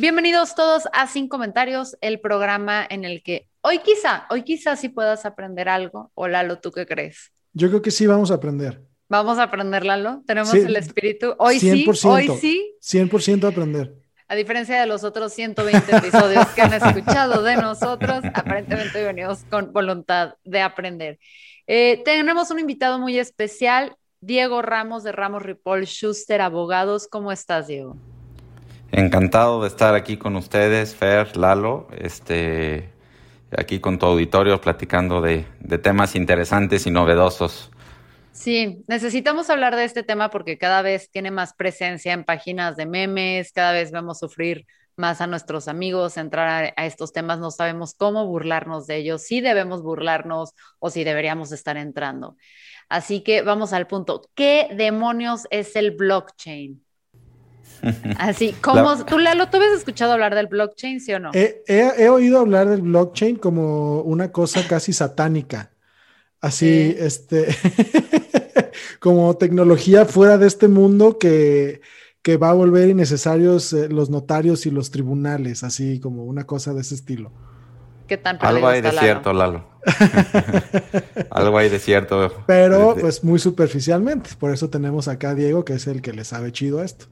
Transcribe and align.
Bienvenidos 0.00 0.54
todos 0.54 0.84
a 0.94 1.06
Sin 1.06 1.28
Comentarios, 1.28 1.94
el 2.00 2.20
programa 2.20 2.86
en 2.88 3.04
el 3.04 3.22
que 3.22 3.50
hoy 3.60 3.80
quizá, 3.80 4.24
hoy 4.30 4.44
quizá 4.44 4.74
sí 4.74 4.88
puedas 4.88 5.26
aprender 5.26 5.68
algo. 5.68 6.10
O 6.14 6.26
Lalo, 6.26 6.58
¿tú 6.58 6.72
qué 6.72 6.86
crees? 6.86 7.34
Yo 7.52 7.68
creo 7.68 7.82
que 7.82 7.90
sí 7.90 8.06
vamos 8.06 8.30
a 8.30 8.34
aprender. 8.36 8.80
Vamos 9.10 9.36
a 9.36 9.42
aprender, 9.42 9.84
Lalo. 9.84 10.22
Tenemos 10.26 10.54
el 10.54 10.74
espíritu. 10.74 11.34
Hoy 11.36 11.60
sí, 11.60 11.86
hoy 12.04 12.30
sí. 12.40 12.74
100% 12.80 13.46
aprender. 13.46 13.94
A 14.26 14.34
diferencia 14.34 14.80
de 14.80 14.86
los 14.86 15.04
otros 15.04 15.34
120 15.34 15.94
episodios 15.94 16.46
que 16.54 16.62
han 16.62 16.72
escuchado 16.72 17.42
de 17.42 17.56
nosotros, 17.56 18.22
aparentemente 18.32 19.04
venimos 19.04 19.44
con 19.50 19.70
voluntad 19.70 20.32
de 20.44 20.62
aprender. 20.62 21.18
Eh, 21.66 22.00
tenemos 22.06 22.50
un 22.50 22.58
invitado 22.58 22.98
muy 22.98 23.18
especial, 23.18 23.94
Diego 24.22 24.62
Ramos 24.62 25.02
de 25.02 25.12
Ramos 25.12 25.42
Ripoll 25.42 25.84
Schuster 25.84 26.40
Abogados. 26.40 27.06
¿Cómo 27.06 27.32
estás, 27.32 27.66
Diego? 27.66 27.98
Encantado 28.92 29.62
de 29.62 29.68
estar 29.68 29.94
aquí 29.94 30.16
con 30.16 30.34
ustedes, 30.34 30.96
Fer, 30.96 31.36
Lalo, 31.36 31.86
este, 31.96 32.90
aquí 33.56 33.78
con 33.78 33.98
tu 33.98 34.06
auditorio 34.06 34.60
platicando 34.60 35.20
de, 35.20 35.44
temas 35.82 36.16
interesantes 36.16 36.86
y 36.86 36.90
novedosos. 36.90 37.70
Sí, 38.32 38.84
necesitamos 38.88 39.48
hablar 39.50 39.76
de 39.76 39.84
este 39.84 40.02
tema 40.02 40.30
porque 40.30 40.58
cada 40.58 40.82
vez 40.82 41.10
tiene 41.10 41.30
más 41.30 41.54
presencia 41.54 42.12
en 42.12 42.24
páginas 42.24 42.76
de 42.76 42.86
memes, 42.86 43.52
cada 43.52 43.72
vez 43.72 43.92
vemos 43.92 44.18
sufrir 44.18 44.66
más 44.96 45.20
a 45.20 45.26
nuestros 45.26 45.68
amigos, 45.68 46.16
entrar 46.16 46.74
a, 46.76 46.86
estos 46.86 47.12
temas, 47.12 47.38
no 47.38 47.50
sabemos 47.50 47.94
cómo 47.94 48.26
burlarnos 48.26 48.86
de 48.86 48.96
ellos, 48.96 49.22
si 49.22 49.40
debemos 49.40 49.82
burlarnos 49.82 50.54
o 50.78 50.90
si 50.90 51.04
deberíamos 51.04 51.52
estar 51.52 51.76
entrando. 51.76 52.36
Así 52.88 53.22
que 53.22 53.42
vamos 53.42 53.72
al 53.72 53.86
punto. 53.86 54.22
¿Qué 54.34 54.68
demonios 54.72 55.46
es 55.50 55.76
el 55.76 55.92
blockchain? 55.92 56.84
Así, 58.18 58.52
como 58.60 59.04
tú, 59.04 59.18
Lalo, 59.18 59.48
¿tú 59.48 59.56
habías 59.56 59.72
escuchado 59.72 60.12
hablar 60.12 60.34
del 60.34 60.46
blockchain, 60.46 61.00
sí 61.00 61.12
o 61.12 61.18
no? 61.18 61.30
He, 61.32 62.08
oído 62.08 62.38
hablar 62.38 62.68
del 62.68 62.82
blockchain 62.82 63.36
como 63.36 64.02
una 64.02 64.32
cosa 64.32 64.66
casi 64.66 64.92
satánica. 64.92 65.70
Así, 66.40 66.94
este, 66.98 67.48
como 69.00 69.36
tecnología 69.36 70.06
fuera 70.06 70.38
de 70.38 70.46
este 70.46 70.68
mundo 70.68 71.18
que, 71.18 71.82
que 72.22 72.36
va 72.36 72.50
a 72.50 72.54
volver 72.54 72.88
innecesarios 72.88 73.72
eh, 73.72 73.88
los 73.88 74.08
notarios 74.08 74.64
y 74.64 74.70
los 74.70 74.90
tribunales, 74.90 75.64
así 75.64 76.00
como 76.00 76.24
una 76.24 76.44
cosa 76.44 76.72
de 76.72 76.80
ese 76.80 76.94
estilo. 76.94 77.32
¿Qué 78.06 78.16
tan 78.16 78.38
Algo 78.40 78.66
hay 78.66 78.80
de 78.80 78.90
cierto, 78.90 79.32
Lalo. 79.32 79.66
Algo 81.30 81.58
hay 81.58 81.68
de 81.68 81.78
cierto. 81.78 82.42
Pero, 82.46 82.96
pues, 83.00 83.22
muy 83.22 83.38
superficialmente. 83.38 84.30
Por 84.36 84.52
eso 84.52 84.68
tenemos 84.68 85.06
acá 85.06 85.30
a 85.30 85.34
Diego, 85.36 85.64
que 85.64 85.74
es 85.74 85.86
el 85.86 86.02
que 86.02 86.12
le 86.12 86.24
sabe 86.24 86.50
chido 86.50 86.82
esto. 86.82 87.06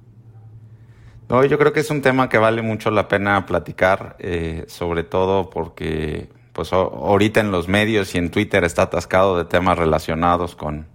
No, 1.28 1.44
yo 1.44 1.58
creo 1.58 1.72
que 1.72 1.80
es 1.80 1.90
un 1.90 2.00
tema 2.00 2.28
que 2.28 2.38
vale 2.38 2.62
mucho 2.62 2.90
la 2.90 3.06
pena 3.06 3.44
platicar, 3.44 4.16
eh, 4.18 4.64
sobre 4.66 5.04
todo 5.04 5.50
porque 5.50 6.28
pues 6.54 6.72
ahorita 6.72 7.40
en 7.40 7.52
los 7.52 7.68
medios 7.68 8.14
y 8.14 8.18
en 8.18 8.30
Twitter 8.30 8.64
está 8.64 8.82
atascado 8.82 9.36
de 9.36 9.44
temas 9.44 9.78
relacionados 9.78 10.56
con, 10.56 10.88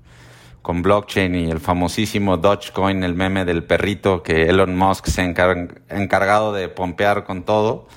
con 0.61 0.81
blockchain 0.81 1.35
y 1.35 1.51
el 1.51 1.59
famosísimo 1.59 2.37
Dogecoin, 2.37 3.03
el 3.03 3.13
meme 3.13 3.45
del 3.45 3.63
perrito 3.63 4.23
que 4.23 4.49
Elon 4.49 4.75
Musk 4.75 5.05
se 5.07 5.21
ha 5.21 5.25
encargado 5.25 6.51
de 6.51 6.67
pompear 6.67 7.23
con 7.23 7.43
todo. 7.43 7.87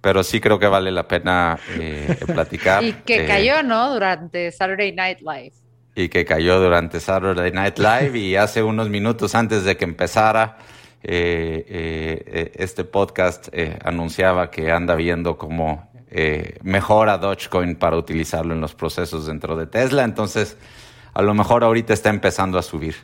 Pero 0.00 0.22
sí 0.22 0.40
creo 0.40 0.58
que 0.58 0.66
vale 0.66 0.90
la 0.90 1.08
pena 1.08 1.58
eh, 1.78 2.16
platicar. 2.26 2.82
y 2.84 2.92
que 2.92 3.24
eh, 3.24 3.26
cayó, 3.26 3.62
¿no? 3.62 3.92
Durante 3.92 4.52
Saturday 4.52 4.92
Night 4.92 5.20
Live. 5.20 5.52
Y 5.94 6.08
que 6.08 6.24
cayó 6.24 6.60
durante 6.60 7.00
Saturday 7.00 7.52
Night 7.52 7.78
Live 7.78 8.18
y 8.18 8.36
hace 8.36 8.62
unos 8.62 8.90
minutos 8.90 9.34
antes 9.34 9.64
de 9.64 9.76
que 9.76 9.84
empezara 9.84 10.58
este 11.04 12.84
podcast 12.84 13.48
eh, 13.52 13.78
anunciaba 13.84 14.50
que 14.50 14.70
anda 14.70 14.94
viendo 14.94 15.36
cómo 15.36 15.92
mejora 16.62 17.18
Dogecoin 17.18 17.74
para 17.74 17.96
utilizarlo 17.96 18.54
en 18.54 18.60
los 18.60 18.74
procesos 18.74 19.26
dentro 19.26 19.56
de 19.56 19.66
Tesla. 19.66 20.04
Entonces, 20.04 20.56
a 21.12 21.22
lo 21.22 21.34
mejor 21.34 21.64
ahorita 21.64 21.92
está 21.92 22.10
empezando 22.10 22.56
a 22.56 22.62
subir. 22.62 22.94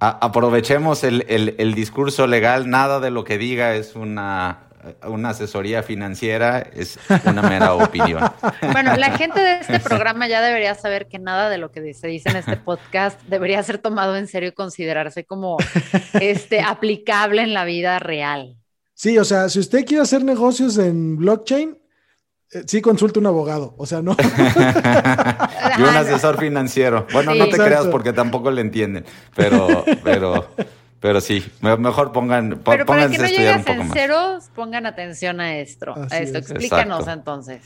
aprovechemos 0.00 1.04
el, 1.04 1.74
discurso 1.74 2.26
legal. 2.26 2.70
Nada 2.70 3.00
de 3.00 3.10
lo 3.10 3.24
que 3.24 3.36
diga 3.36 3.74
es 3.74 3.96
una 3.96 4.63
una 5.06 5.30
asesoría 5.30 5.82
financiera 5.82 6.58
es 6.58 6.98
una 7.24 7.42
mera 7.42 7.74
opinión. 7.74 8.22
Bueno, 8.72 8.96
la 8.96 9.16
gente 9.16 9.40
de 9.40 9.60
este 9.60 9.80
programa 9.80 10.26
ya 10.26 10.40
debería 10.40 10.74
saber 10.74 11.06
que 11.06 11.18
nada 11.18 11.48
de 11.48 11.58
lo 11.58 11.70
que 11.70 11.94
se 11.94 12.08
dice 12.08 12.30
en 12.30 12.36
este 12.36 12.56
podcast 12.56 13.20
debería 13.22 13.62
ser 13.62 13.78
tomado 13.78 14.16
en 14.16 14.26
serio 14.26 14.48
y 14.48 14.52
considerarse 14.52 15.24
como 15.24 15.56
este, 16.20 16.60
aplicable 16.60 17.42
en 17.42 17.54
la 17.54 17.64
vida 17.64 17.98
real. 17.98 18.56
Sí, 18.94 19.18
o 19.18 19.24
sea, 19.24 19.48
si 19.48 19.58
usted 19.58 19.84
quiere 19.84 20.02
hacer 20.02 20.24
negocios 20.24 20.78
en 20.78 21.16
blockchain, 21.16 21.78
eh, 22.52 22.62
sí 22.66 22.80
consulte 22.80 23.18
un 23.18 23.26
abogado, 23.26 23.74
o 23.76 23.86
sea, 23.86 24.02
no. 24.02 24.16
y 25.78 25.82
un 25.82 25.88
asesor 25.88 26.38
financiero. 26.38 27.06
Bueno, 27.12 27.34
no 27.34 27.48
te 27.48 27.56
creas 27.56 27.86
porque 27.86 28.12
tampoco 28.12 28.50
le 28.50 28.60
entienden, 28.60 29.04
pero, 29.34 29.84
pero 30.02 30.48
pero 31.04 31.20
sí, 31.20 31.44
mejor 31.60 32.12
pongan. 32.12 32.62
Pero 32.64 32.86
para 32.86 33.10
que 33.10 33.18
no 33.18 33.26
llegues 33.26 33.66
en 33.66 33.92
ceros, 33.92 34.48
pongan 34.54 34.86
atención 34.86 35.38
a 35.38 35.58
esto. 35.58 35.92
a 36.10 36.16
esto. 36.16 36.38
Explícanos 36.38 37.06
entonces. 37.08 37.60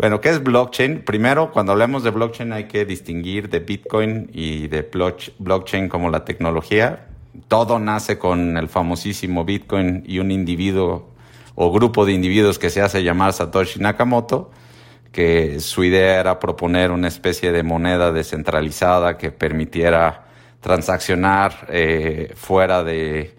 Bueno, 0.00 0.20
¿qué 0.20 0.30
es 0.30 0.42
blockchain? 0.42 1.04
Primero, 1.04 1.52
cuando 1.52 1.70
hablemos 1.70 2.02
de 2.02 2.10
blockchain 2.10 2.52
hay 2.52 2.64
que 2.64 2.84
distinguir 2.84 3.48
de 3.48 3.60
Bitcoin 3.60 4.30
y 4.32 4.66
de 4.66 4.90
blockchain 5.38 5.88
como 5.88 6.10
la 6.10 6.24
tecnología. 6.24 7.06
Todo 7.46 7.78
nace 7.78 8.18
con 8.18 8.56
el 8.56 8.68
famosísimo 8.68 9.44
Bitcoin 9.44 10.02
y 10.04 10.18
un 10.18 10.32
individuo 10.32 11.08
o 11.54 11.70
grupo 11.70 12.04
de 12.04 12.14
individuos 12.14 12.58
que 12.58 12.68
se 12.68 12.82
hace 12.82 13.04
llamar 13.04 13.32
Satoshi 13.32 13.78
Nakamoto, 13.78 14.50
que 15.12 15.60
su 15.60 15.84
idea 15.84 16.18
era 16.18 16.40
proponer 16.40 16.90
una 16.90 17.06
especie 17.06 17.52
de 17.52 17.62
moneda 17.62 18.10
descentralizada 18.10 19.18
que 19.18 19.30
permitiera 19.30 20.31
transaccionar 20.62 21.66
eh, 21.68 22.32
fuera 22.36 22.82
de, 22.82 23.36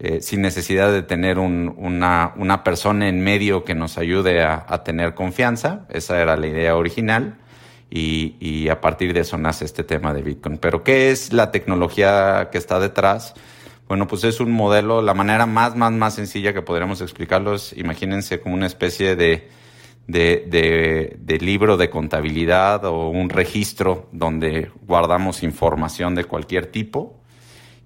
eh, 0.00 0.20
sin 0.20 0.42
necesidad 0.42 0.92
de 0.92 1.02
tener 1.02 1.38
una, 1.38 2.34
una, 2.36 2.64
persona 2.64 3.08
en 3.08 3.22
medio 3.22 3.64
que 3.64 3.74
nos 3.74 3.96
ayude 3.96 4.42
a, 4.42 4.82
tener 4.84 5.14
confianza. 5.14 5.86
Esa 5.88 6.20
era 6.20 6.36
la 6.36 6.48
idea 6.48 6.76
original. 6.76 7.38
Y, 7.90 8.34
y, 8.40 8.68
a 8.70 8.80
partir 8.80 9.14
de 9.14 9.20
eso 9.20 9.38
nace 9.38 9.64
este 9.64 9.84
tema 9.84 10.12
de 10.12 10.22
Bitcoin. 10.22 10.58
Pero 10.58 10.82
¿qué 10.82 11.12
es 11.12 11.32
la 11.32 11.52
tecnología 11.52 12.48
que 12.50 12.58
está 12.58 12.80
detrás? 12.80 13.34
Bueno, 13.86 14.08
pues 14.08 14.24
es 14.24 14.40
un 14.40 14.50
modelo, 14.50 15.00
la 15.00 15.14
manera 15.14 15.46
más, 15.46 15.76
más, 15.76 15.92
más 15.92 16.14
sencilla 16.14 16.52
que 16.52 16.62
podríamos 16.62 17.00
explicarlo 17.00 17.54
es, 17.54 17.72
imagínense 17.76 18.40
como 18.40 18.54
una 18.54 18.66
especie 18.66 19.14
de 19.14 19.48
de, 20.06 21.16
de, 21.18 21.38
libro 21.38 21.76
de 21.76 21.90
contabilidad 21.90 22.84
o 22.84 23.08
un 23.08 23.30
registro 23.30 24.08
donde 24.12 24.70
guardamos 24.86 25.42
información 25.42 26.14
de 26.14 26.24
cualquier 26.24 26.66
tipo 26.66 27.20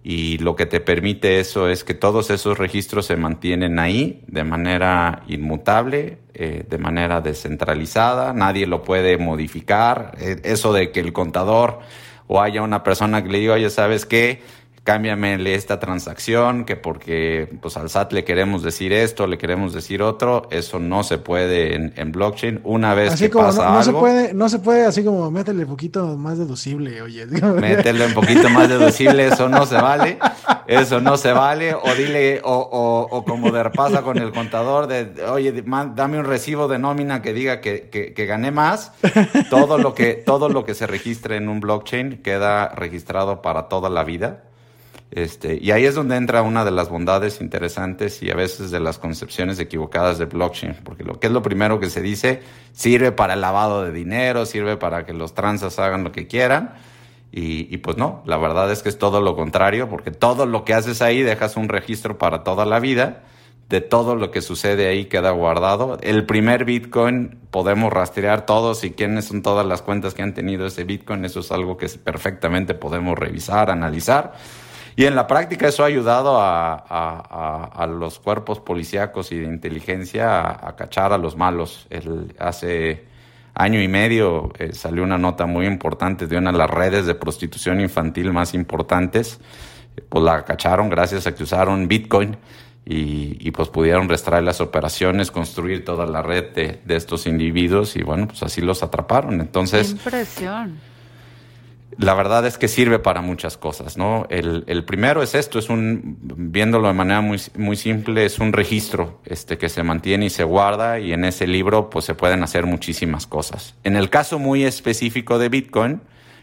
y 0.02 0.38
lo 0.38 0.56
que 0.56 0.66
te 0.66 0.80
permite 0.80 1.40
eso 1.40 1.68
es 1.68 1.84
que 1.84 1.94
todos 1.94 2.30
esos 2.30 2.56
registros 2.56 3.06
se 3.06 3.16
mantienen 3.16 3.78
ahí 3.78 4.22
de 4.26 4.44
manera 4.44 5.22
inmutable, 5.28 6.18
eh, 6.34 6.64
de 6.68 6.78
manera 6.78 7.20
descentralizada, 7.20 8.32
nadie 8.32 8.66
lo 8.66 8.82
puede 8.82 9.18
modificar. 9.18 10.12
Eh, 10.18 10.40
eso 10.44 10.72
de 10.72 10.92
que 10.92 11.00
el 11.00 11.12
contador 11.12 11.80
o 12.26 12.40
haya 12.40 12.62
una 12.62 12.82
persona 12.82 13.22
que 13.22 13.30
le 13.30 13.38
diga, 13.38 13.54
oye, 13.54 13.70
¿sabes 13.70 14.06
qué? 14.06 14.40
Cámbiamele 14.82 15.54
esta 15.54 15.78
transacción, 15.78 16.64
que 16.64 16.76
porque 16.76 17.48
pues 17.60 17.76
al 17.76 17.90
SAT 17.90 18.12
le 18.12 18.24
queremos 18.24 18.62
decir 18.62 18.92
esto, 18.92 19.26
le 19.26 19.38
queremos 19.38 19.72
decir 19.72 20.02
otro, 20.02 20.48
eso 20.50 20.78
no 20.78 21.04
se 21.04 21.18
puede 21.18 21.74
en, 21.74 22.12
blockchain. 22.12 22.60
Una 22.64 22.94
vez 22.94 23.12
así 23.12 23.24
que 23.24 23.30
como 23.30 23.46
pasa 23.46 23.64
no, 23.64 23.70
no 23.70 23.78
algo, 23.78 23.84
se 23.84 23.92
puede, 23.92 24.34
no 24.34 24.48
se 24.48 24.58
puede 24.58 24.86
así 24.86 25.04
como 25.04 25.30
métele 25.30 25.64
un 25.64 25.70
poquito 25.70 26.16
más 26.16 26.38
deducible, 26.38 27.02
oye. 27.02 27.26
Métele 27.60 28.06
un 28.06 28.14
poquito 28.14 28.48
más 28.50 28.68
deducible, 28.68 29.26
eso 29.26 29.48
no 29.48 29.66
se 29.66 29.76
vale, 29.76 30.18
eso 30.66 31.00
no 31.00 31.16
se 31.16 31.32
vale, 31.32 31.74
o 31.74 31.94
dile, 31.96 32.40
o, 32.44 32.56
o, 32.56 33.16
o 33.16 33.24
como 33.24 33.50
de 33.50 33.68
pasa 33.70 34.02
con 34.02 34.18
el 34.18 34.32
contador 34.32 34.86
de, 34.86 35.24
oye, 35.24 35.52
dame 35.94 36.18
un 36.18 36.24
recibo 36.24 36.68
de 36.68 36.78
nómina 36.78 37.22
que 37.22 37.32
diga 37.32 37.60
que, 37.60 37.88
que, 37.90 38.14
que 38.14 38.26
gané 38.26 38.50
más. 38.50 38.92
Todo 39.50 39.78
lo 39.78 39.94
que, 39.94 40.14
todo 40.14 40.48
lo 40.48 40.64
que 40.64 40.74
se 40.74 40.86
registre 40.86 41.36
en 41.36 41.48
un 41.48 41.60
blockchain 41.60 42.22
queda 42.22 42.68
registrado 42.68 43.42
para 43.42 43.68
toda 43.68 43.90
la 43.90 44.04
vida. 44.04 44.44
Este, 45.10 45.58
y 45.60 45.70
ahí 45.70 45.86
es 45.86 45.94
donde 45.94 46.16
entra 46.16 46.42
una 46.42 46.64
de 46.64 46.70
las 46.70 46.90
bondades 46.90 47.40
interesantes 47.40 48.22
y 48.22 48.30
a 48.30 48.34
veces 48.34 48.70
de 48.70 48.78
las 48.78 48.98
concepciones 48.98 49.58
equivocadas 49.58 50.18
de 50.18 50.26
blockchain, 50.26 50.76
porque 50.84 51.02
lo 51.02 51.18
que 51.18 51.28
es 51.28 51.32
lo 51.32 51.42
primero 51.42 51.80
que 51.80 51.88
se 51.88 52.02
dice, 52.02 52.42
sirve 52.72 53.10
para 53.10 53.34
el 53.34 53.40
lavado 53.40 53.84
de 53.84 53.92
dinero, 53.92 54.44
sirve 54.44 54.76
para 54.76 55.06
que 55.06 55.14
los 55.14 55.34
transas 55.34 55.78
hagan 55.78 56.04
lo 56.04 56.12
que 56.12 56.26
quieran, 56.26 56.74
y, 57.30 57.72
y, 57.74 57.78
pues 57.78 57.98
no, 57.98 58.22
la 58.24 58.38
verdad 58.38 58.72
es 58.72 58.82
que 58.82 58.88
es 58.88 58.98
todo 58.98 59.20
lo 59.20 59.36
contrario, 59.36 59.88
porque 59.88 60.10
todo 60.10 60.46
lo 60.46 60.64
que 60.64 60.72
haces 60.72 61.02
ahí 61.02 61.22
dejas 61.22 61.56
un 61.56 61.68
registro 61.68 62.16
para 62.16 62.42
toda 62.42 62.64
la 62.64 62.80
vida, 62.80 63.24
de 63.68 63.82
todo 63.82 64.16
lo 64.16 64.30
que 64.30 64.40
sucede 64.40 64.88
ahí 64.88 65.06
queda 65.06 65.30
guardado. 65.30 65.98
El 66.00 66.24
primer 66.24 66.64
Bitcoin 66.64 67.38
podemos 67.50 67.92
rastrear 67.92 68.46
todos 68.46 68.82
y 68.82 68.92
quiénes 68.92 69.26
son 69.26 69.42
todas 69.42 69.66
las 69.66 69.82
cuentas 69.82 70.14
que 70.14 70.22
han 70.22 70.32
tenido 70.32 70.66
ese 70.66 70.84
Bitcoin, 70.84 71.24
eso 71.26 71.40
es 71.40 71.52
algo 71.52 71.76
que 71.76 71.86
perfectamente 72.02 72.74
podemos 72.74 73.18
revisar, 73.18 73.70
analizar. 73.70 74.32
Y 74.98 75.06
en 75.06 75.14
la 75.14 75.28
práctica 75.28 75.68
eso 75.68 75.84
ha 75.84 75.86
ayudado 75.86 76.38
a, 76.40 77.86
los 77.88 78.18
cuerpos 78.18 78.58
policíacos 78.58 79.30
y 79.30 79.38
de 79.38 79.44
inteligencia 79.44 80.40
a, 80.40 80.74
cachar 80.74 81.12
a 81.12 81.18
los 81.18 81.36
malos. 81.36 81.86
El, 81.88 82.34
hace 82.40 83.04
año 83.54 83.80
y 83.80 83.86
medio 83.86 84.52
eh, 84.58 84.72
salió 84.72 85.04
una 85.04 85.16
nota 85.16 85.46
muy 85.46 85.66
importante 85.66 86.26
de 86.26 86.36
una 86.36 86.50
de 86.50 86.58
las 86.58 86.68
redes 86.68 87.06
de 87.06 87.14
prostitución 87.14 87.80
infantil 87.80 88.32
más 88.32 88.54
importantes. 88.54 89.38
Pues 90.08 90.24
la 90.24 90.44
cacharon 90.44 90.90
gracias 90.90 91.28
a 91.28 91.34
que 91.36 91.44
usaron 91.44 91.86
Bitcoin 91.86 92.36
y, 92.84 93.52
pues 93.52 93.68
pudieron 93.68 94.08
restaurar 94.08 94.42
las 94.42 94.60
operaciones, 94.60 95.30
construir 95.30 95.84
toda 95.84 96.06
la 96.06 96.22
red 96.22 96.52
de, 96.54 96.80
de, 96.84 96.96
estos 96.96 97.28
individuos 97.28 97.94
y 97.94 98.02
bueno, 98.02 98.26
pues 98.26 98.42
así 98.42 98.62
los 98.62 98.82
atraparon. 98.82 99.40
Entonces... 99.40 99.92
impresión! 99.92 100.80
La 101.98 102.14
verdad 102.14 102.46
es 102.46 102.58
que 102.58 102.68
sirve 102.68 103.00
para 103.00 103.20
muchas 103.22 103.56
cosas, 103.56 103.96
¿no? 103.96 104.26
El, 104.30 104.84
primero 104.84 105.20
es 105.20 105.34
esto, 105.34 105.58
es 105.58 105.68
un, 105.68 106.16
viéndolo 106.20 106.86
de 106.86 106.94
manera 106.94 107.20
muy, 107.20 107.40
muy 107.56 107.76
simple, 107.76 108.24
es 108.24 108.38
un 108.38 108.52
registro 108.52 109.20
este, 109.24 109.58
que 109.58 109.68
se 109.68 109.82
mantiene 109.82 110.26
y 110.26 110.30
se 110.30 110.44
guarda 110.44 111.00
y 111.00 111.12
en 111.12 111.24
ese 111.24 111.48
libro 111.48 111.90
pues 111.90 112.04
se 112.04 112.14
pueden 112.14 112.44
hacer 112.44 112.66
muchísimas 112.66 113.26
cosas. 113.26 113.74
En 113.82 113.96
el 113.96 114.10
caso 114.10 114.38
muy 114.38 114.62
específico 114.64 115.40
de 115.40 115.48
Bitcoin, 115.48 116.00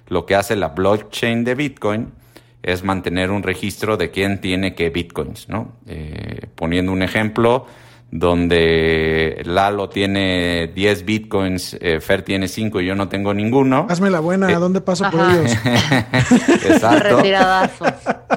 lo 0.10 0.26
que 0.26 0.36
hace 0.36 0.58
la 0.58 0.70
blockchain 0.70 1.46
de 1.46 1.56
Bitcoin 1.56 2.12
es 2.62 2.84
mantener 2.84 3.32
un 3.32 3.42
registro 3.42 3.96
de 3.96 4.12
quién 4.12 4.42
tiene 4.42 4.76
qué 4.76 4.90
Bitcoins, 4.90 5.48
¿no? 5.48 5.72
Eh, 5.88 6.48
poniendo 6.56 6.92
un 6.92 7.02
ejemplo, 7.02 7.66
donde 8.12 9.42
Lalo 9.46 9.90
tiene 9.90 10.72
10 10.74 11.06
bitcoins, 11.06 11.78
eh, 11.82 12.00
Fer 12.00 12.22
tiene 12.22 12.48
5 12.48 12.80
y 12.80 12.86
yo 12.86 12.96
no 12.96 13.10
tengo 13.10 13.34
ninguno. 13.34 13.88
Hazme 13.90 14.10
la 14.10 14.20
buena, 14.20 14.48
¿a 14.48 14.52
eh, 14.52 14.56
dónde 14.56 14.80
paso 14.80 15.10
por 15.12 15.20
ellos? 15.20 15.52
Exacto. 16.66 17.22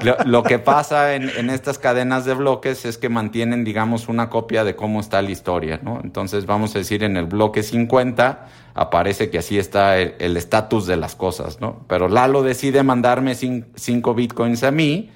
Lo, 0.03 0.17
lo, 0.25 0.43
que 0.43 0.59
pasa 0.59 1.15
en, 1.15 1.29
en, 1.29 1.49
estas 1.49 1.77
cadenas 1.77 2.25
de 2.25 2.33
bloques 2.33 2.85
es 2.85 2.97
que 2.97 3.09
mantienen, 3.09 3.63
digamos, 3.63 4.07
una 4.07 4.29
copia 4.29 4.63
de 4.63 4.75
cómo 4.75 4.99
está 4.99 5.21
la 5.21 5.31
historia, 5.31 5.79
¿no? 5.81 5.99
Entonces, 6.03 6.45
vamos 6.45 6.75
a 6.75 6.79
decir, 6.79 7.03
en 7.03 7.15
el 7.15 7.25
bloque 7.25 7.63
50 7.63 8.47
aparece 8.73 9.29
que 9.29 9.39
así 9.39 9.57
está 9.57 9.97
el 9.97 10.37
estatus 10.37 10.87
de 10.87 10.95
las 10.97 11.15
cosas, 11.15 11.59
¿no? 11.59 11.85
Pero 11.87 12.07
Lalo 12.07 12.43
decide 12.43 12.83
mandarme 12.83 13.35
5 13.35 14.13
bitcoins 14.13 14.63
a 14.63 14.71
mí 14.71 15.11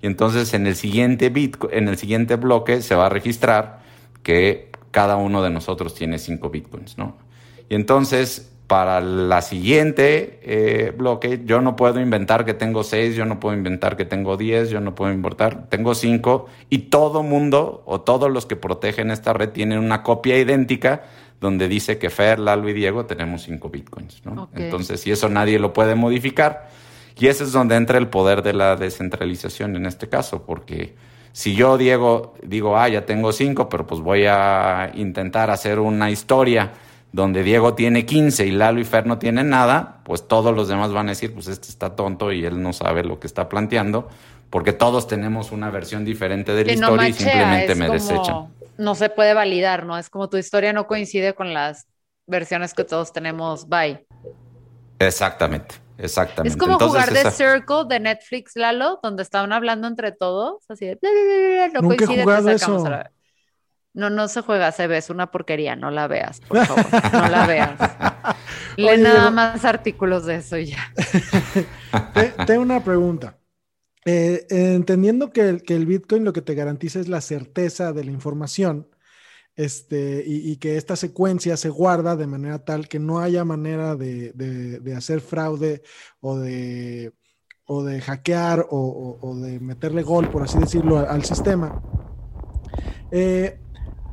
y 0.00 0.06
entonces 0.06 0.54
en 0.54 0.66
el 0.66 0.76
siguiente 0.76 1.28
bitcoin, 1.28 1.74
en 1.74 1.88
el 1.88 1.96
siguiente 1.96 2.36
bloque 2.36 2.82
se 2.82 2.94
va 2.94 3.06
a 3.06 3.08
registrar 3.08 3.80
que 4.28 4.68
cada 4.90 5.16
uno 5.16 5.42
de 5.42 5.48
nosotros 5.48 5.94
tiene 5.94 6.18
cinco 6.18 6.50
bitcoins, 6.50 6.98
¿no? 6.98 7.16
Y 7.70 7.74
entonces, 7.74 8.52
para 8.66 9.00
la 9.00 9.40
siguiente 9.40 10.38
eh, 10.42 10.92
bloque, 10.94 11.40
yo 11.46 11.62
no 11.62 11.76
puedo 11.76 11.98
inventar 11.98 12.44
que 12.44 12.52
tengo 12.52 12.84
seis, 12.84 13.16
yo 13.16 13.24
no 13.24 13.40
puedo 13.40 13.56
inventar 13.56 13.96
que 13.96 14.04
tengo 14.04 14.36
diez, 14.36 14.68
yo 14.68 14.80
no 14.80 14.94
puedo 14.94 15.14
inventar, 15.14 15.70
tengo 15.70 15.94
cinco, 15.94 16.44
y 16.68 16.90
todo 16.90 17.22
mundo 17.22 17.82
o 17.86 18.02
todos 18.02 18.30
los 18.30 18.44
que 18.44 18.54
protegen 18.54 19.10
esta 19.10 19.32
red 19.32 19.48
tienen 19.48 19.78
una 19.78 20.02
copia 20.02 20.38
idéntica 20.38 21.04
donde 21.40 21.66
dice 21.66 21.96
que 21.96 22.10
Fer, 22.10 22.38
Lalo 22.38 22.68
y 22.68 22.74
Diego 22.74 23.06
tenemos 23.06 23.44
cinco 23.44 23.70
bitcoins, 23.70 24.26
¿no? 24.26 24.50
Entonces, 24.54 25.00
si 25.00 25.10
eso 25.10 25.30
nadie 25.30 25.58
lo 25.58 25.72
puede 25.72 25.94
modificar, 25.94 26.68
y 27.18 27.28
ese 27.28 27.44
es 27.44 27.52
donde 27.52 27.76
entra 27.76 27.96
el 27.96 28.08
poder 28.08 28.42
de 28.42 28.52
la 28.52 28.76
descentralización 28.76 29.74
en 29.74 29.86
este 29.86 30.10
caso, 30.10 30.44
porque 30.44 30.96
si 31.38 31.54
yo, 31.54 31.78
Diego, 31.78 32.34
digo, 32.42 32.76
ah, 32.76 32.88
ya 32.88 33.06
tengo 33.06 33.30
cinco, 33.30 33.68
pero 33.68 33.86
pues 33.86 34.00
voy 34.00 34.26
a 34.26 34.90
intentar 34.94 35.52
hacer 35.52 35.78
una 35.78 36.10
historia 36.10 36.72
donde 37.12 37.44
Diego 37.44 37.74
tiene 37.74 38.04
15 38.04 38.44
y 38.44 38.50
Lalo 38.50 38.80
y 38.80 38.84
Fer 38.84 39.06
no 39.06 39.20
tienen 39.20 39.48
nada, 39.48 40.00
pues 40.02 40.26
todos 40.26 40.52
los 40.52 40.66
demás 40.66 40.92
van 40.92 41.06
a 41.06 41.10
decir, 41.10 41.32
pues 41.32 41.46
este 41.46 41.68
está 41.68 41.94
tonto 41.94 42.32
y 42.32 42.44
él 42.44 42.60
no 42.60 42.72
sabe 42.72 43.04
lo 43.04 43.20
que 43.20 43.28
está 43.28 43.48
planteando, 43.48 44.08
porque 44.50 44.72
todos 44.72 45.06
tenemos 45.06 45.52
una 45.52 45.70
versión 45.70 46.04
diferente 46.04 46.54
de 46.54 46.64
la 46.64 46.72
historia 46.72 47.08
y 47.08 47.12
simplemente 47.12 47.76
me 47.76 47.88
desechan. 47.88 48.48
No 48.76 48.96
se 48.96 49.08
puede 49.08 49.32
validar, 49.32 49.86
¿no? 49.86 49.96
Es 49.96 50.10
como 50.10 50.28
tu 50.28 50.38
historia 50.38 50.72
no 50.72 50.88
coincide 50.88 51.34
con 51.34 51.54
las 51.54 51.86
versiones 52.26 52.74
que 52.74 52.82
todos 52.82 53.12
tenemos, 53.12 53.68
bye. 53.68 54.04
Exactamente. 54.98 55.76
Exactamente. 55.98 56.50
Es 56.50 56.56
como 56.56 56.78
jugar 56.78 57.12
The 57.12 57.30
Circle 57.32 57.84
de 57.88 58.00
Netflix, 58.00 58.52
Lalo, 58.54 59.00
donde 59.02 59.24
estaban 59.24 59.52
hablando 59.52 59.88
entre 59.88 60.12
todos, 60.12 60.64
así 60.70 60.86
de 60.86 60.98
no 61.74 61.82
Nunca 61.82 62.04
he 62.04 62.06
jugado 62.06 62.48
eso. 62.50 62.86
No, 63.94 64.10
no 64.10 64.28
se 64.28 64.42
juega, 64.42 64.70
se 64.70 64.86
ve, 64.86 64.98
es 64.98 65.10
una 65.10 65.32
porquería, 65.32 65.74
no 65.74 65.90
la 65.90 66.06
veas, 66.06 66.40
por 66.40 66.64
favor, 66.64 66.86
no 67.12 67.28
la 67.28 67.46
veas. 67.46 67.72
Lee 68.76 68.96
nada 68.98 69.30
más 69.32 69.64
artículos 69.64 70.24
de 70.24 70.36
eso 70.36 70.56
y 70.56 70.66
ya. 70.66 70.92
Tengo 72.46 72.62
una 72.62 72.84
pregunta. 72.84 73.36
Eh, 74.04 74.46
entendiendo 74.50 75.32
que 75.32 75.60
que 75.66 75.74
el 75.74 75.86
Bitcoin 75.86 76.24
lo 76.24 76.32
que 76.32 76.42
te 76.42 76.54
garantiza 76.54 77.00
es 77.00 77.08
la 77.08 77.20
certeza 77.20 77.92
de 77.92 78.04
la 78.04 78.12
información, 78.12 78.88
este, 79.58 80.22
y, 80.24 80.56
que 80.58 80.76
esta 80.76 80.94
secuencia 80.94 81.56
se 81.56 81.68
guarda 81.68 82.14
de 82.14 82.28
manera 82.28 82.64
tal 82.64 82.86
que 82.86 83.00
no 83.00 83.18
haya 83.18 83.44
manera 83.44 83.96
de, 83.96 84.80
hacer 84.96 85.20
fraude 85.20 85.82
o 86.20 86.38
de, 86.38 87.12
o 87.64 87.82
de 87.82 88.00
hackear 88.00 88.68
o, 88.70 89.36
de 89.42 89.58
meterle 89.58 90.04
gol, 90.04 90.30
por 90.30 90.44
así 90.44 90.60
decirlo, 90.60 90.98
al, 90.98 91.24
sistema. 91.24 91.82
Eh, 93.10 93.58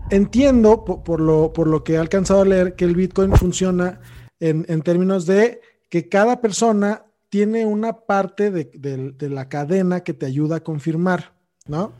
entiendo 0.10 0.84
por, 0.84 1.22
lo, 1.22 1.54
por 1.54 1.68
lo 1.68 1.84
que 1.84 1.94
he 1.94 1.98
alcanzado 2.00 2.42
a 2.42 2.46
leer 2.46 2.76
que 2.76 2.86
el 2.86 2.96
Bitcoin 2.96 3.32
funciona 3.36 4.02
en, 4.40 4.82
términos 4.82 5.28
de 5.28 5.62
que 5.92 6.10
cada 6.10 6.42
persona 6.42 7.06
tiene 7.30 7.68
una 7.68 7.94
parte 8.08 8.50
de 8.50 9.30
la 9.30 9.48
cadena 9.48 10.00
que 10.00 10.16
te 10.16 10.26
ayuda 10.26 10.56
a 10.56 10.64
confirmar. 10.64 11.35
¿No? 11.68 11.94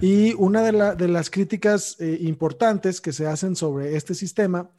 Y 0.00 0.34
una 0.34 0.62
de, 0.62 1.08
las 1.08 1.30
críticas 1.30 1.96
eh, 2.00 2.18
importantes 2.22 3.00
que 3.00 3.12
se 3.12 3.26
hacen 3.26 3.54
sobre 3.54 3.96
este 3.96 4.14
sistema 4.14 4.70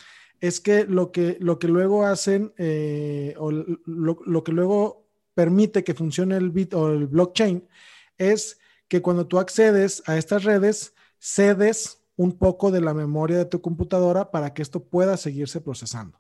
es 0.42 0.60
que 0.60 0.84
lo 0.84 1.12
que, 1.12 1.38
lo 1.40 1.58
que 1.58 1.68
luego 1.68 2.06
hacen, 2.06 2.54
eh, 2.58 3.34
o 3.38 3.52
lo, 3.52 4.44
que 4.44 4.52
luego 4.52 5.08
permite 5.34 5.84
que 5.84 5.94
funcione 5.94 6.36
el 6.36 6.52
bit 6.52 6.74
o 6.74 6.92
el 6.92 7.08
blockchain, 7.08 7.66
es 8.18 8.60
que 8.88 9.02
cuando 9.02 9.26
tú 9.26 9.40
accedes 9.40 10.04
a 10.06 10.18
estas 10.18 10.44
redes, 10.44 10.94
cedes 11.18 12.02
un 12.18 12.34
poco 12.38 12.72
de 12.72 12.82
la 12.82 12.94
memoria 12.94 13.38
de 13.38 13.46
tu 13.46 13.62
computadora 13.62 14.32
para 14.32 14.54
que 14.54 14.62
esto 14.62 14.84
pueda 14.84 15.18
seguirse 15.18 15.62
procesando. 15.62 16.20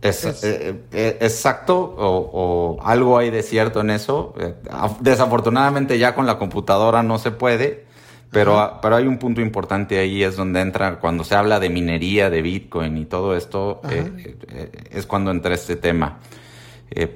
Es, 0.00 0.24
eh, 0.44 0.76
eh, 0.92 1.18
exacto, 1.20 1.94
o, 1.98 2.78
algo 2.84 3.18
hay 3.18 3.30
de 3.30 3.42
cierto 3.42 3.80
en 3.80 3.90
eso. 3.90 4.34
Eh, 4.38 4.54
desafortunadamente 5.00 5.98
ya 5.98 6.14
con 6.14 6.26
la 6.26 6.38
computadora 6.38 7.02
no 7.02 7.18
se 7.18 7.32
puede, 7.32 7.84
pero, 8.30 8.78
pero 8.80 8.94
hay 8.94 9.06
un 9.06 9.18
punto 9.18 9.40
importante 9.40 9.98
ahí, 9.98 10.22
es 10.22 10.36
donde 10.36 10.60
entra, 10.60 11.00
cuando 11.00 11.24
se 11.24 11.34
habla 11.34 11.58
de 11.58 11.68
minería, 11.68 12.30
de 12.30 12.42
Bitcoin 12.42 12.96
y 12.96 13.06
todo 13.06 13.36
esto, 13.36 13.80
es 14.90 15.06
cuando 15.06 15.30
entra 15.32 15.54
este 15.54 15.74
tema. 15.74 16.18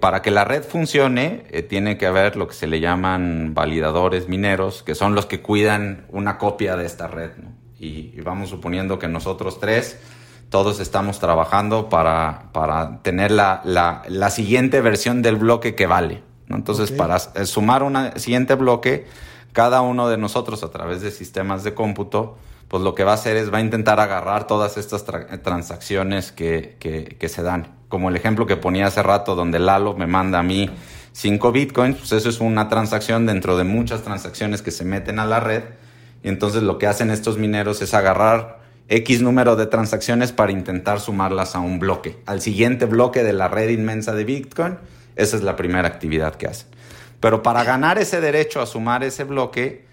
para 0.00 0.20
que 0.20 0.32
la 0.32 0.44
red 0.44 0.64
funcione, 0.64 1.44
tiene 1.68 1.98
que 1.98 2.06
haber 2.06 2.36
lo 2.36 2.48
que 2.48 2.54
se 2.54 2.66
le 2.66 2.80
llaman 2.80 3.52
validadores 3.54 4.28
mineros, 4.28 4.82
que 4.82 4.96
son 4.96 5.14
los 5.14 5.26
que 5.26 5.40
cuidan 5.40 6.06
una 6.08 6.36
copia 6.36 6.76
de 6.76 6.86
esta 6.86 7.06
red. 7.06 7.30
y 7.78 8.20
vamos 8.22 8.48
suponiendo 8.48 8.98
que 8.98 9.06
nosotros 9.06 9.60
tres 9.60 9.98
todos 10.52 10.80
estamos 10.80 11.18
trabajando 11.18 11.88
para, 11.88 12.50
para 12.52 12.98
tener 12.98 13.30
la, 13.30 13.62
la, 13.64 14.02
la, 14.06 14.28
siguiente 14.28 14.82
versión 14.82 15.22
del 15.22 15.36
bloque 15.36 15.74
que 15.74 15.86
vale, 15.86 16.22
Entonces, 16.50 16.92
para 16.92 17.16
eh, 17.16 17.46
sumar 17.46 17.82
un 17.82 17.96
siguiente 18.16 18.54
bloque, 18.54 19.06
cada 19.54 19.80
uno 19.80 20.10
de 20.10 20.18
nosotros 20.18 20.62
a 20.62 20.70
través 20.70 21.00
de 21.00 21.10
sistemas 21.10 21.64
de 21.64 21.72
cómputo, 21.72 22.36
pues 22.68 22.82
lo 22.82 22.94
que 22.94 23.02
va 23.02 23.12
a 23.12 23.14
hacer 23.14 23.38
es 23.38 23.50
va 23.50 23.58
a 23.58 23.60
intentar 23.62 23.98
agarrar 23.98 24.46
todas 24.46 24.76
estas 24.76 25.06
transacciones 25.42 26.32
que, 26.32 26.76
que, 26.78 27.28
se 27.30 27.42
dan. 27.42 27.74
Como 27.88 28.10
el 28.10 28.16
ejemplo 28.16 28.44
que 28.44 28.58
ponía 28.58 28.88
hace 28.88 29.02
rato, 29.02 29.34
donde 29.34 29.58
Lalo 29.58 29.94
me 29.94 30.06
manda 30.06 30.38
a 30.40 30.42
mí 30.42 30.68
5 31.12 31.50
bitcoins, 31.50 31.96
pues 31.96 32.12
eso 32.12 32.28
es 32.28 32.40
una 32.40 32.68
transacción 32.68 33.24
dentro 33.24 33.56
de 33.56 33.64
muchas 33.64 34.02
transacciones 34.02 34.60
que 34.60 34.70
se 34.70 34.84
meten 34.84 35.18
a 35.18 35.24
la 35.24 35.40
red. 35.40 35.62
Y 36.22 36.28
entonces 36.28 36.62
lo 36.62 36.76
que 36.76 36.88
hacen 36.88 37.10
estos 37.10 37.38
mineros 37.38 37.80
es 37.80 37.94
agarrar 37.94 38.61
X 38.88 39.22
número 39.22 39.56
de 39.56 39.66
transacciones 39.66 40.32
para 40.32 40.52
intentar 40.52 41.00
sumarlas 41.00 41.54
a 41.54 41.60
un 41.60 41.78
bloque, 41.78 42.18
al 42.26 42.40
siguiente 42.40 42.86
bloque 42.86 43.22
de 43.22 43.32
la 43.32 43.48
red 43.48 43.70
inmensa 43.70 44.12
de 44.12 44.24
Bitcoin. 44.24 44.78
Esa 45.16 45.36
es 45.36 45.42
la 45.42 45.56
primera 45.56 45.88
actividad 45.88 46.34
que 46.34 46.46
hacen. 46.46 46.68
Pero 47.20 47.42
para 47.42 47.64
ganar 47.64 47.98
ese 47.98 48.20
derecho 48.20 48.60
a 48.60 48.66
sumar 48.66 49.04
ese 49.04 49.24
bloque, 49.24 49.86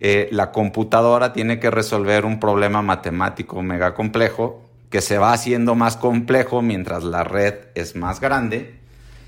eh, 0.00 0.28
la 0.30 0.52
computadora 0.52 1.32
tiene 1.32 1.58
que 1.58 1.70
resolver 1.70 2.24
un 2.24 2.38
problema 2.38 2.82
matemático 2.82 3.62
mega 3.62 3.94
complejo 3.94 4.62
que 4.90 5.00
se 5.00 5.18
va 5.18 5.32
haciendo 5.32 5.74
más 5.74 5.96
complejo 5.96 6.62
mientras 6.62 7.02
la 7.02 7.24
red 7.24 7.54
es 7.74 7.96
más 7.96 8.20
grande. 8.20 8.78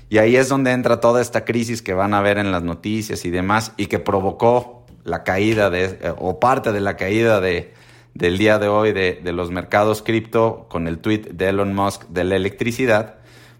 Y 0.09 0.19
ahí 0.19 0.35
es 0.35 0.47
donde 0.49 0.71
entra 0.71 0.99
toda 0.99 1.21
esta 1.21 1.43
crisis 1.45 1.81
que 1.81 1.93
van 1.93 2.13
a 2.13 2.21
ver 2.21 2.37
en 2.37 2.51
las 2.51 2.63
noticias 2.63 3.25
y 3.25 3.29
demás 3.29 3.73
y 3.77 3.87
que 3.87 3.99
provocó 3.99 4.85
la 5.03 5.23
caída 5.23 5.69
de, 5.69 5.85
eh, 5.85 6.13
o 6.17 6.39
parte 6.39 6.71
de 6.71 6.81
la 6.81 6.97
caída 6.97 7.41
de, 7.41 7.73
del 8.13 8.37
día 8.37 8.59
de 8.59 8.67
hoy 8.67 8.91
de, 8.91 9.19
de 9.23 9.31
los 9.31 9.51
mercados 9.51 10.01
cripto 10.01 10.67
con 10.69 10.87
el 10.87 10.99
tweet 10.99 11.29
de 11.31 11.49
Elon 11.49 11.73
Musk 11.73 12.07
de 12.09 12.23
la 12.23 12.35
electricidad 12.35 13.19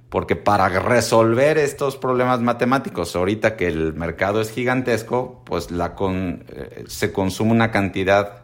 porque 0.10 0.36
para 0.36 0.68
resolver 0.70 1.58
estos 1.58 1.96
problemas 1.96 2.42
matemáticos, 2.42 3.16
ahorita 3.16 3.56
que 3.56 3.68
el 3.68 3.94
mercado 3.94 4.42
es 4.42 4.52
gigantesco, 4.52 5.42
pues 5.46 5.70
la 5.70 5.96
eh, 6.00 6.84
se 6.88 7.14
consume 7.14 7.52
una 7.52 7.72
cantidad 7.72 8.42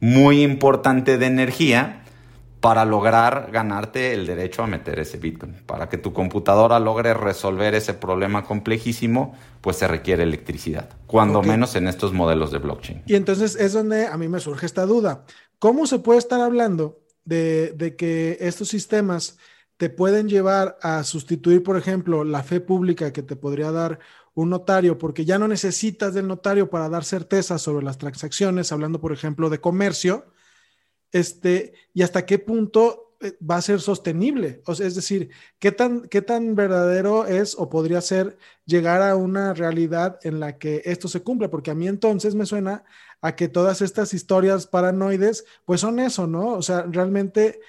muy 0.00 0.42
importante 0.42 1.18
de 1.18 1.26
energía 1.26 2.01
para 2.62 2.84
lograr 2.84 3.50
ganarte 3.50 4.14
el 4.14 4.24
derecho 4.24 4.62
a 4.62 4.68
meter 4.68 5.00
ese 5.00 5.18
Bitcoin. 5.18 5.56
Para 5.66 5.88
que 5.88 5.98
tu 5.98 6.12
computadora 6.12 6.78
logre 6.78 7.12
resolver 7.12 7.74
ese 7.74 7.92
problema 7.92 8.44
complejísimo, 8.44 9.34
pues 9.60 9.78
se 9.78 9.88
requiere 9.88 10.22
electricidad, 10.22 10.88
cuando 11.08 11.42
menos 11.42 11.74
en 11.74 11.88
estos 11.88 12.12
modelos 12.12 12.52
de 12.52 12.58
blockchain. 12.58 13.02
Y 13.06 13.16
entonces 13.16 13.56
es 13.56 13.72
donde 13.72 14.06
a 14.06 14.16
mí 14.16 14.28
me 14.28 14.38
surge 14.38 14.64
esta 14.64 14.86
duda. 14.86 15.24
¿Cómo 15.58 15.88
se 15.88 15.98
puede 15.98 16.20
estar 16.20 16.40
hablando 16.40 17.00
de, 17.24 17.72
de 17.72 17.96
que 17.96 18.38
estos 18.38 18.68
sistemas 18.68 19.38
te 19.76 19.90
pueden 19.90 20.28
llevar 20.28 20.78
a 20.82 21.02
sustituir, 21.02 21.64
por 21.64 21.76
ejemplo, 21.76 22.22
la 22.22 22.44
fe 22.44 22.60
pública 22.60 23.12
que 23.12 23.24
te 23.24 23.34
podría 23.34 23.72
dar 23.72 23.98
un 24.34 24.50
notario, 24.50 24.98
porque 24.98 25.24
ya 25.24 25.36
no 25.36 25.48
necesitas 25.48 26.14
del 26.14 26.28
notario 26.28 26.70
para 26.70 26.88
dar 26.88 27.02
certeza 27.02 27.58
sobre 27.58 27.84
las 27.84 27.98
transacciones, 27.98 28.70
hablando, 28.70 29.00
por 29.00 29.12
ejemplo, 29.12 29.50
de 29.50 29.60
comercio, 29.60 30.26
este, 31.12 31.74
y 31.94 32.02
hasta 32.02 32.26
qué 32.26 32.38
punto 32.38 33.14
eh, 33.20 33.36
va 33.48 33.56
a 33.56 33.62
ser 33.62 33.80
sostenible. 33.80 34.62
O 34.66 34.74
sea, 34.74 34.86
es 34.86 34.94
decir, 34.94 35.30
¿qué 35.58 35.70
tan, 35.70 36.02
qué 36.08 36.22
tan 36.22 36.54
verdadero 36.54 37.26
es 37.26 37.54
o 37.56 37.68
podría 37.70 38.00
ser 38.00 38.36
llegar 38.64 39.02
a 39.02 39.14
una 39.16 39.54
realidad 39.54 40.18
en 40.22 40.40
la 40.40 40.58
que 40.58 40.82
esto 40.84 41.08
se 41.08 41.22
cumple, 41.22 41.48
porque 41.48 41.70
a 41.70 41.74
mí 41.74 41.86
entonces 41.86 42.34
me 42.34 42.46
suena 42.46 42.84
a 43.20 43.36
que 43.36 43.48
todas 43.48 43.80
estas 43.82 44.14
historias 44.14 44.66
paranoides, 44.66 45.44
pues 45.64 45.80
son 45.80 46.00
eso, 46.00 46.26
¿no? 46.26 46.48
O 46.54 46.62
sea, 46.62 46.82
realmente 46.82 47.60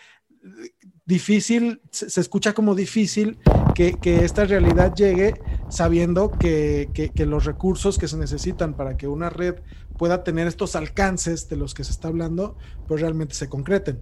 difícil, 1.06 1.82
se, 1.92 2.20
escucha 2.20 2.54
como 2.54 2.76
difícil 2.76 3.38
que, 3.76 3.98
esta 4.24 4.46
realidad 4.46 4.94
llegue 4.96 5.34
sabiendo 5.70 6.32
que, 6.32 7.12
los 7.28 7.46
recursos 7.46 7.98
que 7.98 8.08
se 8.08 8.18
necesitan 8.18 8.74
para 8.74 8.98
que 8.98 9.08
una 9.08 9.30
red 9.30 9.56
pueda 9.98 10.24
tener 10.24 10.48
estos 10.48 10.76
alcances 10.76 11.50
de 11.50 11.58
los 11.58 11.74
que 11.74 11.84
se 11.84 11.92
está 11.92 12.08
hablando, 12.08 12.58
pues 12.88 13.02
realmente 13.02 13.36
se 13.36 13.50
concreten. 13.50 14.02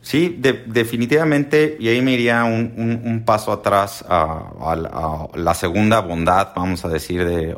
Sí, 0.00 0.40
definitivamente, 0.66 1.76
y 1.78 1.88
ahí 1.88 2.02
me 2.02 2.12
iría 2.12 2.44
un, 2.44 3.22
paso 3.24 3.52
atrás 3.52 4.04
a, 4.08 5.30
la 5.34 5.54
segunda 5.54 6.00
bondad, 6.00 6.48
vamos 6.56 6.84
a 6.84 6.88
decir, 6.88 7.24
de, 7.24 7.56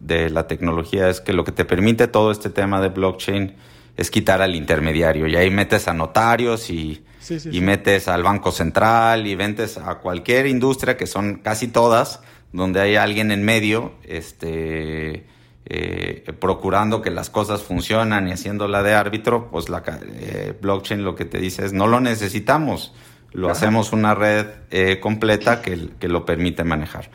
de 0.00 0.30
la 0.30 0.46
tecnología, 0.46 1.08
es 1.08 1.20
que 1.20 1.32
lo 1.32 1.44
que 1.44 1.52
te 1.52 1.64
permite 1.64 2.06
todo 2.06 2.30
este 2.30 2.48
tema 2.48 2.80
de 2.80 2.88
blockchain 2.88 3.56
es 3.96 4.10
quitar 4.10 4.40
al 4.40 4.54
intermediario. 4.54 5.26
Y 5.26 5.34
ahí 5.34 5.50
metes 5.50 5.88
a 5.88 5.92
notarios 5.92 6.70
y, 6.70 7.02
y 7.28 7.60
metes 7.60 8.08
al 8.08 8.22
Banco 8.22 8.52
Central 8.52 9.26
y 9.26 9.34
vendes 9.34 9.78
a 9.78 9.96
cualquier 9.96 10.46
industria, 10.46 10.96
que 10.96 11.06
son 11.06 11.36
casi 11.36 11.68
todas, 11.68 12.20
donde 12.52 12.80
hay 12.80 12.96
alguien 12.96 13.30
en 13.30 13.44
medio, 13.44 13.92
este, 14.04 15.26
eh, 15.66 16.32
procurando 16.40 17.02
que 17.02 17.10
las 17.10 17.30
cosas 17.30 17.62
funcionan 17.62 18.28
y 18.28 18.32
haciéndola 18.32 18.82
de 18.82 18.94
árbitro, 18.94 19.50
pues 19.50 19.68
la 19.68 19.82
eh, 19.86 20.54
blockchain 20.60 21.04
lo 21.04 21.14
que 21.14 21.24
te 21.24 21.38
dice 21.38 21.64
es 21.64 21.72
no 21.72 21.86
lo 21.86 22.00
necesitamos. 22.00 22.92
Lo 23.32 23.48
hacemos 23.48 23.92
una 23.92 24.16
red 24.16 24.46
eh, 24.72 24.98
completa 24.98 25.62
que, 25.62 25.90
que, 26.00 26.08
lo 26.08 26.24
permite 26.24 26.64
manejar. 26.64 27.10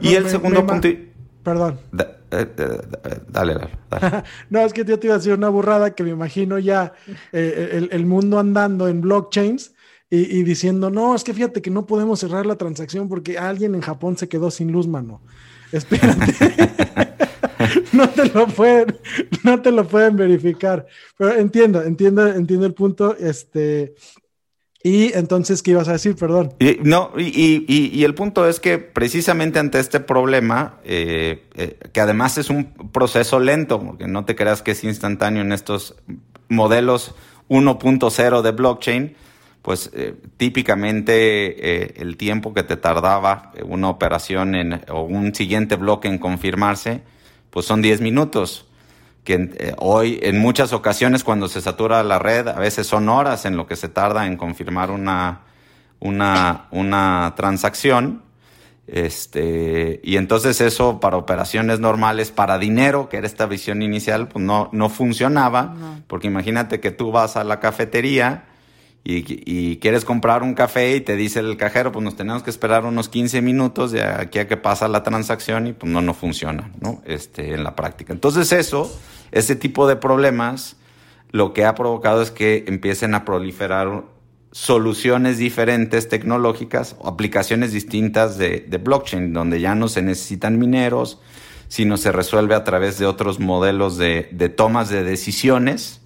y 0.00 0.14
el 0.14 0.28
segundo 0.28 0.66
punto... 0.66 0.88
Perdón. 1.42 1.78
Eh, 2.30 2.46
dale, 3.28 3.54
dale. 3.54 3.68
no, 4.50 4.60
es 4.60 4.72
que 4.72 4.84
yo 4.84 4.98
te 4.98 5.06
iba 5.06 5.14
a 5.14 5.18
decir 5.18 5.34
una 5.34 5.48
burrada 5.48 5.94
que 5.94 6.02
me 6.02 6.10
imagino 6.10 6.58
ya 6.58 6.92
eh, 7.32 7.88
el, 7.90 8.06
mundo 8.06 8.38
andando 8.38 8.88
en 8.88 9.00
blockchains 9.00 9.74
y, 10.08 10.42
diciendo, 10.42 10.90
no, 10.90 11.14
es 11.14 11.24
que 11.24 11.32
fíjate 11.32 11.62
que 11.62 11.70
no 11.70 11.86
podemos 11.86 12.20
cerrar 12.20 12.44
la 12.44 12.56
transacción 12.56 13.08
porque 13.08 13.38
alguien 13.38 13.74
en 13.74 13.80
Japón 13.80 14.18
se 14.18 14.28
quedó 14.28 14.50
sin 14.50 14.70
luz, 14.70 14.86
mano. 14.86 15.22
Espérate. 15.72 16.34
no 17.92 18.08
te 18.10 18.28
lo 18.28 18.46
pueden, 18.46 18.98
no 19.42 19.62
te 19.62 19.72
lo 19.72 19.88
pueden 19.88 20.16
verificar. 20.16 20.86
Pero 21.16 21.34
entiendo, 21.34 21.82
entiendo, 21.82 22.26
entiendo 22.26 22.66
el 22.66 22.74
punto. 22.74 23.16
Este, 23.16 23.94
y 24.84 25.12
entonces, 25.14 25.62
¿qué 25.62 25.72
ibas 25.72 25.88
a 25.88 25.92
decir? 25.92 26.16
Perdón. 26.16 26.54
No, 26.82 27.12
y, 27.16 27.64
y, 27.68 28.04
el 28.04 28.14
punto 28.14 28.48
es 28.48 28.58
que 28.58 28.78
precisamente 28.78 29.60
ante 29.60 29.78
este 29.78 30.00
problema, 30.00 30.78
eh, 30.84 31.44
eh, 31.54 31.78
que 31.92 32.00
además 32.00 32.36
es 32.38 32.50
un 32.50 32.72
proceso 32.90 33.38
lento, 33.38 33.80
porque 33.80 34.08
no 34.08 34.24
te 34.24 34.34
creas 34.34 34.60
que 34.60 34.72
es 34.72 34.82
instantáneo 34.82 35.42
en 35.42 35.52
estos 35.52 35.94
modelos 36.48 37.14
1.0 37.48 38.42
de 38.42 38.50
blockchain, 38.50 39.14
pues 39.62 39.90
eh, 39.94 40.16
típicamente 40.36 42.02
el 42.02 42.16
tiempo 42.16 42.52
que 42.52 42.64
te 42.64 42.76
tardaba 42.76 43.52
una 43.64 43.88
operación 43.88 44.56
en, 44.56 44.80
o 44.88 45.02
un 45.02 45.32
siguiente 45.32 45.76
bloque 45.76 46.08
en 46.08 46.18
confirmarse, 46.18 47.02
pues 47.50 47.66
son 47.66 47.82
10 47.82 48.00
minutos 48.00 48.66
que 49.24 49.34
eh, 49.34 49.74
hoy 49.78 50.18
en 50.22 50.38
muchas 50.38 50.72
ocasiones 50.72 51.24
cuando 51.24 51.48
se 51.48 51.60
satura 51.60 52.02
la 52.02 52.18
red, 52.18 52.48
a 52.48 52.58
veces 52.58 52.86
son 52.86 53.08
horas 53.08 53.44
en 53.44 53.56
lo 53.56 53.66
que 53.66 53.76
se 53.76 53.88
tarda 53.88 54.26
en 54.26 54.36
confirmar 54.36 54.90
una, 54.90 55.42
una, 56.00 56.66
una 56.70 57.32
transacción. 57.36 58.22
Este, 58.88 60.00
y 60.02 60.16
entonces 60.16 60.60
eso 60.60 60.98
para 60.98 61.16
operaciones 61.16 61.78
normales, 61.78 62.32
para 62.32 62.58
dinero, 62.58 63.08
que 63.08 63.18
era 63.18 63.26
esta 63.26 63.46
visión 63.46 63.80
inicial, 63.80 64.28
pues 64.28 64.44
no, 64.44 64.68
no 64.72 64.88
funcionaba, 64.88 65.74
porque 66.08 66.26
imagínate 66.26 66.80
que 66.80 66.90
tú 66.90 67.12
vas 67.12 67.36
a 67.36 67.44
la 67.44 67.60
cafetería 67.60 68.44
y, 69.04 69.78
quieres 69.78 70.04
comprar 70.04 70.42
un 70.42 70.54
café 70.54 70.94
y 70.94 71.00
te 71.00 71.16
dice 71.16 71.40
el 71.40 71.56
cajero, 71.56 71.90
pues 71.90 72.04
nos 72.04 72.14
tenemos 72.14 72.44
que 72.44 72.50
esperar 72.50 72.84
unos 72.84 73.08
15 73.08 73.42
minutos 73.42 73.90
de 73.90 74.04
aquí 74.04 74.38
a 74.38 74.46
que 74.46 74.56
pasa 74.56 74.86
la 74.86 75.02
transacción 75.02 75.66
y 75.66 75.72
pues 75.72 75.90
no, 75.90 76.00
no 76.02 76.14
funciona, 76.14 76.70
¿no? 76.80 77.02
Este, 77.04 77.52
en 77.54 77.64
la 77.64 77.74
práctica. 77.74 78.12
Entonces 78.12 78.52
eso, 78.52 78.96
ese 79.32 79.56
tipo 79.56 79.88
de 79.88 79.96
problemas, 79.96 80.76
lo 81.32 81.52
que 81.52 81.64
ha 81.64 81.74
provocado 81.74 82.22
es 82.22 82.30
que 82.30 82.64
empiecen 82.68 83.14
a 83.14 83.24
proliferar 83.24 84.04
soluciones 84.52 85.38
diferentes 85.38 86.08
tecnológicas 86.08 86.94
o 87.00 87.08
aplicaciones 87.08 87.72
distintas 87.72 88.38
de, 88.38 88.80
blockchain, 88.82 89.32
donde 89.32 89.60
ya 89.60 89.74
no 89.74 89.88
se 89.88 90.02
necesitan 90.02 90.58
mineros, 90.58 91.18
sino 91.68 91.96
se 91.96 92.12
resuelve 92.12 92.54
a 92.54 92.62
través 92.62 92.98
de 92.98 93.06
otros 93.06 93.40
modelos 93.40 93.96
de, 93.96 94.28
de 94.30 94.50
tomas 94.50 94.90
de 94.90 95.02
decisiones, 95.02 96.01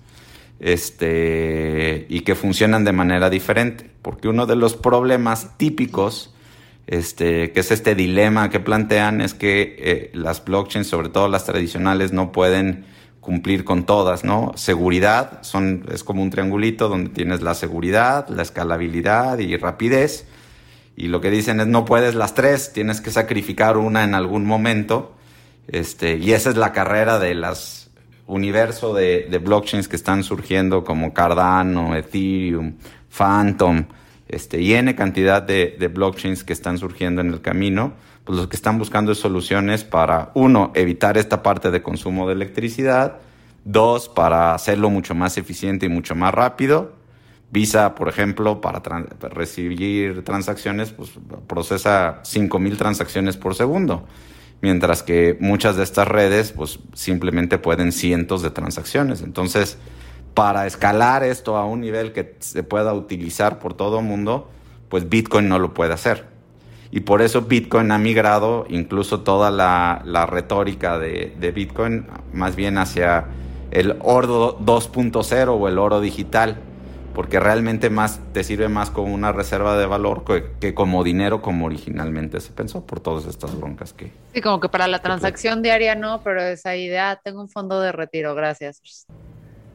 este, 0.61 2.07
y 2.09 2.21
que 2.21 2.35
funcionan 2.35 2.85
de 2.85 2.93
manera 2.93 3.31
diferente. 3.31 3.91
Porque 4.03 4.29
uno 4.29 4.47
de 4.47 4.57
los 4.57 4.75
problemas 4.75 5.57
típicos, 5.59 6.35
este, 6.87 7.53
que 7.53 7.61
es 7.61 7.71
este 7.71 7.95
dilema 7.95 8.51
que 8.51 8.61
plantean, 8.61 9.21
es 9.21 9.35
que 9.35 9.77
eh, 9.79 10.11
las 10.15 10.45
blockchains, 10.45 10.87
sobre 10.87 11.09
todo 11.09 11.29
las 11.29 11.45
tradicionales, 11.45 12.13
no 12.13 12.33
pueden 12.33 12.85
cumplir 13.21 13.65
con 13.65 13.87
todas, 13.87 14.23
¿no? 14.23 14.53
Seguridad, 14.55 15.43
son, 15.43 15.85
es 15.93 16.05
como 16.05 16.23
un 16.23 16.31
triangulito 16.31 16.89
donde 16.89 17.11
tienes 17.11 17.43
la 17.43 17.55
seguridad, 17.55 18.29
la 18.29 18.43
escalabilidad 18.43 19.41
y 19.41 19.57
rapidez. 19.57 20.27
Y 20.97 21.09
lo 21.09 21.21
que 21.21 21.31
dicen 21.31 21.59
es 21.61 21.67
no 21.67 21.85
puedes 21.85 22.15
las 22.15 22.35
tres, 22.35 22.73
tienes 22.73 23.01
que 23.01 23.11
sacrificar 23.11 23.77
una 23.77 24.05
en 24.05 24.15
algún 24.15 24.47
momento. 24.47 25.17
Este, 25.67 26.17
y 26.19 26.33
esa 26.33 26.51
es 26.51 26.57
la 26.57 26.73
carrera 26.73 27.19
de 27.19 27.35
las 27.35 27.86
universo 28.27 28.95
de, 28.95 29.41
blockchains 29.43 29.89
que 29.89 29.97
están 29.97 30.25
surgiendo 30.25 30.85
como 30.85 31.13
Cardano, 31.13 31.95
Ethereum, 31.95 32.75
Phantom, 33.09 33.85
este, 34.29 34.61
y 34.61 34.75
N 34.75 34.95
cantidad 34.95 35.43
de, 35.43 35.91
blockchains 35.93 36.45
que 36.45 36.53
están 36.53 36.79
surgiendo 36.79 37.21
en 37.21 37.33
el 37.33 37.41
camino, 37.41 37.93
pues 38.25 38.39
lo 38.39 38.49
que 38.49 38.57
están 38.57 38.79
buscando 38.79 39.13
es 39.13 39.19
soluciones 39.19 39.85
para, 39.85 40.33
uno, 40.35 40.73
evitar 40.75 41.17
esta 41.17 41.43
parte 41.43 41.71
de 41.71 41.83
consumo 41.83 42.27
de 42.27 42.35
electricidad, 42.35 43.19
dos, 43.65 44.09
para 44.09 44.55
hacerlo 44.55 44.91
mucho 44.91 45.15
más 45.15 45.39
eficiente 45.39 45.87
y 45.87 45.89
mucho 45.89 46.15
más 46.15 46.35
rápido. 46.35 46.93
Visa, 47.53 47.95
por 47.95 48.09
ejemplo, 48.09 48.61
para 48.61 48.83
recibir 49.31 50.25
transacciones, 50.25 50.91
pues 50.91 51.13
procesa 51.47 52.21
5.000 52.25 52.77
transacciones 52.77 53.37
por 53.37 53.55
segundo, 53.55 54.05
mientras 54.61 55.03
que 55.03 55.37
muchas 55.41 55.77
de 55.77 55.85
estas 55.85 56.09
redes, 56.09 56.53
pues 56.53 56.79
simplemente 56.95 57.59
pueden 57.59 57.93
cientos 57.93 58.43
de 58.43 58.51
transacciones. 58.51 59.23
Entonces, 59.23 59.79
para 60.35 60.67
escalar 60.67 61.25
esto 61.25 61.57
a 61.57 61.65
un 61.65 61.81
nivel 61.81 62.13
que 62.13 62.37
se 62.41 62.63
pueda 62.63 62.93
utilizar 62.93 63.59
por 63.59 63.75
todo 63.75 64.01
el 64.01 64.05
mundo, 64.05 64.51
pues 64.89 65.09
Bitcoin 65.09 65.49
no 65.49 65.59
lo 65.59 65.75
puede 65.75 65.95
hacer. 65.95 66.27
Y 66.91 67.01
por 67.01 67.23
eso 67.23 67.43
Bitcoin 67.43 67.91
ha 67.91 67.99
migrado 67.99 68.67
incluso 68.69 69.21
toda 69.21 69.51
la, 69.51 70.27
retórica 70.27 70.99
de, 70.99 71.53
Bitcoin 71.55 72.07
más 72.33 72.55
bien 72.55 72.79
hacia 72.79 73.27
el 73.71 73.97
oro 74.01 74.59
2.0 74.61 75.49
o 75.49 75.69
el 75.69 75.79
oro 75.79 76.01
digital, 76.01 76.61
porque 77.17 77.41
realmente 77.41 77.89
más 77.89 78.21
te 78.35 78.45
sirve 78.45 78.69
más 78.69 78.91
como 78.91 79.15
una 79.15 79.33
reserva 79.33 79.79
de 79.79 79.87
valor 79.87 80.23
que, 80.61 80.75
como 80.75 81.03
dinero 81.03 81.41
como 81.41 81.65
originalmente 81.65 82.43
se 82.43 82.53
pensó 82.53 82.85
por 82.85 83.01
todas 83.01 83.25
estas 83.25 83.59
broncas 83.59 83.95
que... 83.95 84.13
Sí, 84.35 84.43
como 84.43 84.61
que 84.61 84.69
para 84.69 84.87
la 84.87 84.99
transacción 84.99 85.63
diaria 85.63 85.95
no, 85.95 86.21
pero 86.23 86.43
esa 86.43 86.77
idea, 86.77 87.19
tengo 87.25 87.41
un 87.41 87.49
fondo 87.49 87.81
de 87.81 87.91
retiro, 87.91 88.35
gracias. 88.35 88.83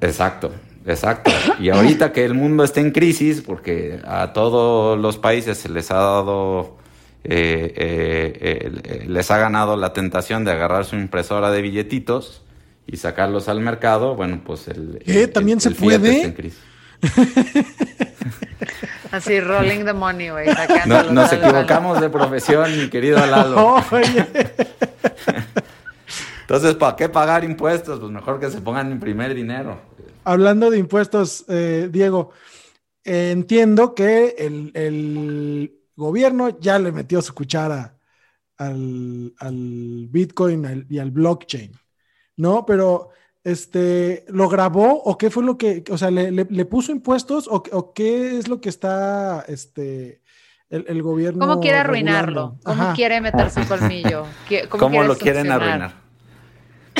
Exacto, 0.01 0.51
exacto. 0.85 1.31
Y 1.59 1.69
ahorita 1.69 2.11
que 2.11 2.25
el 2.25 2.35
mundo 2.35 2.63
está 2.63 2.79
en 2.79 2.91
crisis, 2.91 3.41
porque 3.41 3.99
a 4.05 4.33
todos 4.33 4.99
los 4.99 5.17
países 5.17 5.57
se 5.57 5.69
les 5.69 5.89
ha 5.89 5.95
dado, 5.95 6.77
eh, 7.23 7.73
eh, 7.75 8.71
eh, 8.83 9.05
les 9.07 9.31
ha 9.31 9.39
ganado 9.39 9.77
la 9.77 9.93
tentación 9.93 10.45
de 10.45 10.51
agarrar 10.51 10.85
su 10.85 10.95
impresora 10.95 11.49
de 11.49 11.63
billetitos 11.63 12.43
y 12.85 12.97
sacarlos 12.97 13.49
al 13.49 13.61
mercado, 13.61 14.15
bueno, 14.15 14.43
pues 14.45 14.67
el... 14.67 15.01
¿Qué? 15.03 15.27
¿También 15.27 15.59
se 15.59 15.71
puede? 15.71 16.35
Así, 19.11 19.39
rolling 19.41 19.83
the 19.83 19.93
money, 19.93 20.29
güey. 20.29 20.47
nos 21.11 21.33
equivocamos 21.33 21.99
de 21.99 22.09
profesión, 22.09 22.77
mi 22.77 22.89
querido 22.89 23.25
Lalo. 23.25 23.83
Entonces, 26.41 26.75
¿para 26.75 26.95
qué 26.95 27.09
pagar 27.09 27.43
impuestos? 27.43 27.99
Pues 27.99 28.11
mejor 28.11 28.39
que 28.39 28.49
se 28.49 28.61
pongan 28.61 28.87
a 28.87 28.91
imprimir 28.91 29.33
dinero. 29.33 29.81
Hablando 30.23 30.69
de 30.69 30.77
impuestos, 30.77 31.45
eh, 31.47 31.89
Diego, 31.91 32.31
entiendo 33.03 33.95
que 33.95 34.35
el, 34.37 35.77
gobierno 35.95 36.59
ya 36.59 36.79
le 36.79 36.91
metió 36.91 37.21
su 37.21 37.33
cuchara 37.33 37.97
al, 38.57 39.33
Bitcoin 40.09 40.85
y 40.89 40.99
al 40.99 41.11
blockchain, 41.11 41.71
¿no? 42.37 42.65
Pero, 42.65 43.09
este, 43.43 44.25
¿lo 44.27 44.49
grabó 44.49 45.01
o 45.03 45.17
qué 45.17 45.29
fue 45.29 45.43
lo 45.43 45.57
que, 45.57 45.83
o 45.89 45.97
sea, 45.97 46.11
le, 46.11 46.65
puso 46.65 46.91
impuestos 46.91 47.47
o, 47.49 47.93
qué 47.93 48.37
es 48.37 48.47
lo 48.47 48.61
que 48.61 48.69
está, 48.69 49.43
este, 49.47 50.21
el, 50.69 51.01
gobierno. 51.01 51.45
¿Cómo 51.45 51.59
quiere 51.59 51.77
arruinarlo? 51.79 52.57
¿Cómo 52.63 52.93
quiere 52.93 53.19
meter 53.19 53.49
su 53.51 53.67
colmillo? 53.67 54.25
¿Cómo, 54.69 55.03
lo 55.03 55.17
quieren 55.17 55.51
arruinar? 55.51 56.01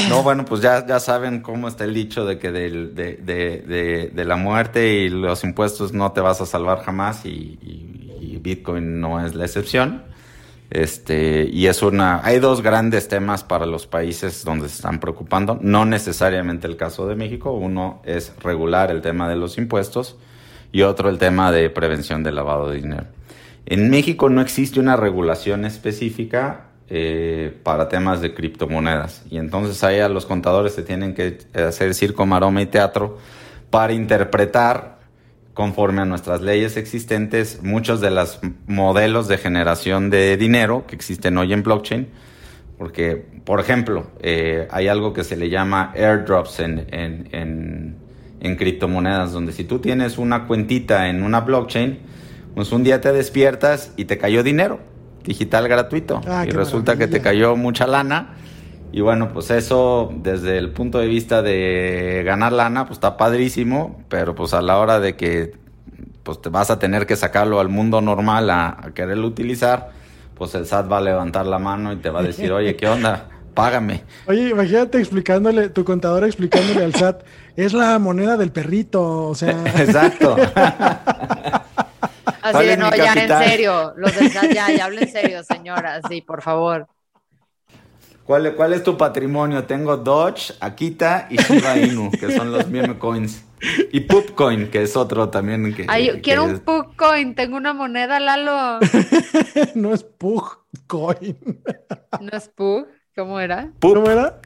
No, 0.10 0.24
bueno, 0.24 0.45
pues 0.45 0.62
ya, 0.62 0.86
ya 0.86 1.00
saben 1.00 1.41
cómo 1.41 1.67
está 1.67 1.83
el 1.83 1.93
dicho 1.93 2.25
de 2.25 2.39
que 2.39 2.51
de, 2.51 4.12
la 4.25 4.36
muerte 4.36 4.93
y 4.93 5.10
los 5.10 5.43
impuestos 5.43 5.93
no 5.93 6.12
te 6.12 6.21
vas 6.21 6.41
a 6.41 6.45
salvar 6.45 6.83
jamás 6.83 7.25
y, 7.25 7.98
Bitcoin 8.41 9.00
no 9.00 9.24
es 9.24 9.36
la 9.36 9.45
excepción. 9.45 10.03
Este, 10.71 11.49
y 11.51 11.67
es 11.67 11.83
una, 11.83 12.21
hay 12.23 12.39
dos 12.39 12.61
grandes 12.61 13.09
temas 13.09 13.43
para 13.43 13.65
los 13.65 13.87
países 13.87 14.45
donde 14.45 14.69
se 14.69 14.75
están 14.75 15.01
preocupando, 15.01 15.59
no 15.61 15.83
necesariamente 15.85 16.65
el 16.65 16.77
caso 16.77 17.07
de 17.07 17.15
México, 17.15 17.51
uno 17.51 18.01
es 18.05 18.33
regular 18.41 18.89
el 18.89 19.01
tema 19.01 19.27
de 19.27 19.35
los 19.35 19.57
impuestos 19.57 20.17
y 20.71 20.83
otro 20.83 21.09
el 21.09 21.17
tema 21.17 21.51
de 21.51 21.69
prevención 21.69 22.23
del 22.23 22.35
lavado 22.35 22.69
de 22.69 22.77
dinero. 22.77 23.03
En 23.65 23.89
México 23.89 24.29
no 24.29 24.39
existe 24.39 24.79
una 24.79 24.96
regulación 24.96 25.65
específica 25.65 26.67
eh, 26.89 27.53
para 27.63 27.89
temas 27.89 28.22
de 28.22 28.33
criptomonedas. 28.33 29.24
Y 29.29 29.37
entonces 29.37 29.83
ahí 29.83 30.00
a 30.00 30.09
los 30.09 30.25
contadores 30.25 30.74
se 30.74 30.83
tienen 30.83 31.13
que 31.13 31.37
hacer 31.53 31.93
circo, 31.93 32.25
maroma 32.25 32.61
y 32.61 32.65
teatro 32.65 33.17
para 33.69 33.93
interpretar 33.93 35.00
conforme 35.53 36.01
a 36.01 36.05
nuestras 36.05 36.42
leyes 36.42 36.77
existentes 36.77 37.61
muchos 37.61 38.01
de 38.01 38.11
los 38.11 38.40
modelos 38.68 39.27
de 39.27 39.37
generación 39.37 40.09
de 40.09 40.37
dinero 40.37 40.85
que 40.87 40.96
existen 40.96 41.37
hoy 41.37 41.53
en 41.53 41.64
blockchain. 41.64 42.07
Porque, 42.77 43.25
por 43.46 43.59
ejemplo, 43.59 44.07
eh, 44.22 44.68
hay 44.72 44.87
algo 44.87 45.14
que 45.14 45.24
se 45.24 45.35
le 45.35 45.50
llama 45.50 45.92
airdrops 45.96 46.59
en, 46.61 46.87
en, 46.92 47.96
en 48.40 48.55
criptomonedas, 48.55 49.33
donde 49.33 49.51
si 49.53 49.66
tú 49.66 49.79
tienes 49.79 50.18
una 50.18 50.48
cuentita 50.48 51.07
en 51.09 51.22
una 51.22 51.42
blockchain, 51.42 52.00
pues 52.55 52.72
un 52.72 52.83
día 52.83 53.00
te 53.00 53.11
despiertas 53.14 53.94
y 53.98 54.05
te 54.05 54.18
cayó 54.18 54.42
dinero 54.42 54.79
digital 55.24 55.68
gratuito. 55.68 56.22
Ah, 56.27 56.46
y 56.48 56.51
resulta 56.51 56.98
que 56.98 57.07
te 57.07 57.22
cayó 57.22 57.55
mucha 57.55 57.87
lana. 57.87 58.35
Y 58.91 59.01
bueno, 59.01 59.31
pues 59.31 59.51
eso 59.51 60.11
desde 60.17 60.57
el 60.57 60.71
punto 60.71 60.99
de 60.99 61.07
vista 61.07 61.41
de 61.41 62.23
ganar 62.25 62.51
lana, 62.51 62.85
pues 62.85 62.97
está 62.97 63.15
padrísimo, 63.15 64.03
pero 64.09 64.35
pues 64.35 64.53
a 64.53 64.61
la 64.61 64.77
hora 64.79 64.99
de 64.99 65.15
que 65.15 65.53
pues 66.23 66.41
te 66.41 66.49
vas 66.49 66.69
a 66.69 66.79
tener 66.79 67.07
que 67.07 67.15
sacarlo 67.15 67.59
al 67.59 67.69
mundo 67.69 68.01
normal 68.01 68.49
a, 68.49 68.91
quererlo 68.93 69.27
utilizar, 69.27 69.91
pues 70.35 70.53
el 70.55 70.65
SAT 70.65 70.91
va 70.91 70.97
a 70.97 71.01
levantar 71.01 71.45
la 71.45 71.59
mano 71.59 71.93
y 71.93 71.97
te 71.97 72.09
va 72.09 72.19
a 72.19 72.23
decir, 72.23 72.51
oye, 72.53 72.75
¿qué 72.75 72.87
onda? 72.87 73.29
Págame. 73.53 74.03
Oye, 74.27 74.49
imagínate 74.49 74.99
explicándole, 74.99 75.69
tu 75.69 75.83
contador 75.83 76.23
explicándole 76.23 76.83
al 76.83 76.93
SAT, 76.95 77.23
es 77.55 77.73
la 77.73 77.97
moneda 77.99 78.37
del 78.37 78.51
perrito, 78.51 79.27
o 79.27 79.35
sea. 79.35 79.51
Exacto. 79.77 80.35
Así 82.41 82.65
de, 82.65 82.77
no, 82.77 82.89
ya 82.95 83.13
en 83.13 83.27
serio, 83.27 83.93
los 83.97 84.15
de 84.15 84.29
ya, 84.29 84.71
ya 84.71 84.85
hablen 84.85 85.03
en 85.03 85.11
serio, 85.11 85.43
señora, 85.43 86.01
sí, 86.09 86.21
por 86.21 86.41
favor. 86.41 86.87
¿Cuál, 88.31 88.55
¿Cuál 88.55 88.72
es 88.72 88.81
tu 88.81 88.96
patrimonio? 88.96 89.65
Tengo 89.65 89.98
Dodge, 89.98 90.53
Akita 90.61 91.27
y 91.29 91.35
Shiba 91.35 91.75
Inu, 91.75 92.09
que 92.11 92.33
son 92.33 92.53
los 92.53 92.65
meme 92.70 92.98
coins. 92.98 93.44
Y 93.91 94.00
Pupcoin, 94.00 94.72
que 94.72 94.83
es 94.83 94.96
otro 94.96 95.27
también. 95.27 95.75
Que, 95.75 95.85
Ay, 95.89 96.22
quiero 96.24 96.46
un 96.46 96.59
Pupcoin, 96.59 97.35
tengo 97.35 97.57
una 97.57 97.74
moneda, 97.74 98.22
Lalo. 98.22 98.79
no 99.75 99.94
es 99.94 100.05
Pupcoin. 100.05 101.37
¿No 102.22 102.29
es 102.31 102.48
Pup? 102.48 102.87
¿Cómo 103.17 103.37
era? 103.37 103.70
¿Cómo 103.81 104.09
era? 104.09 104.39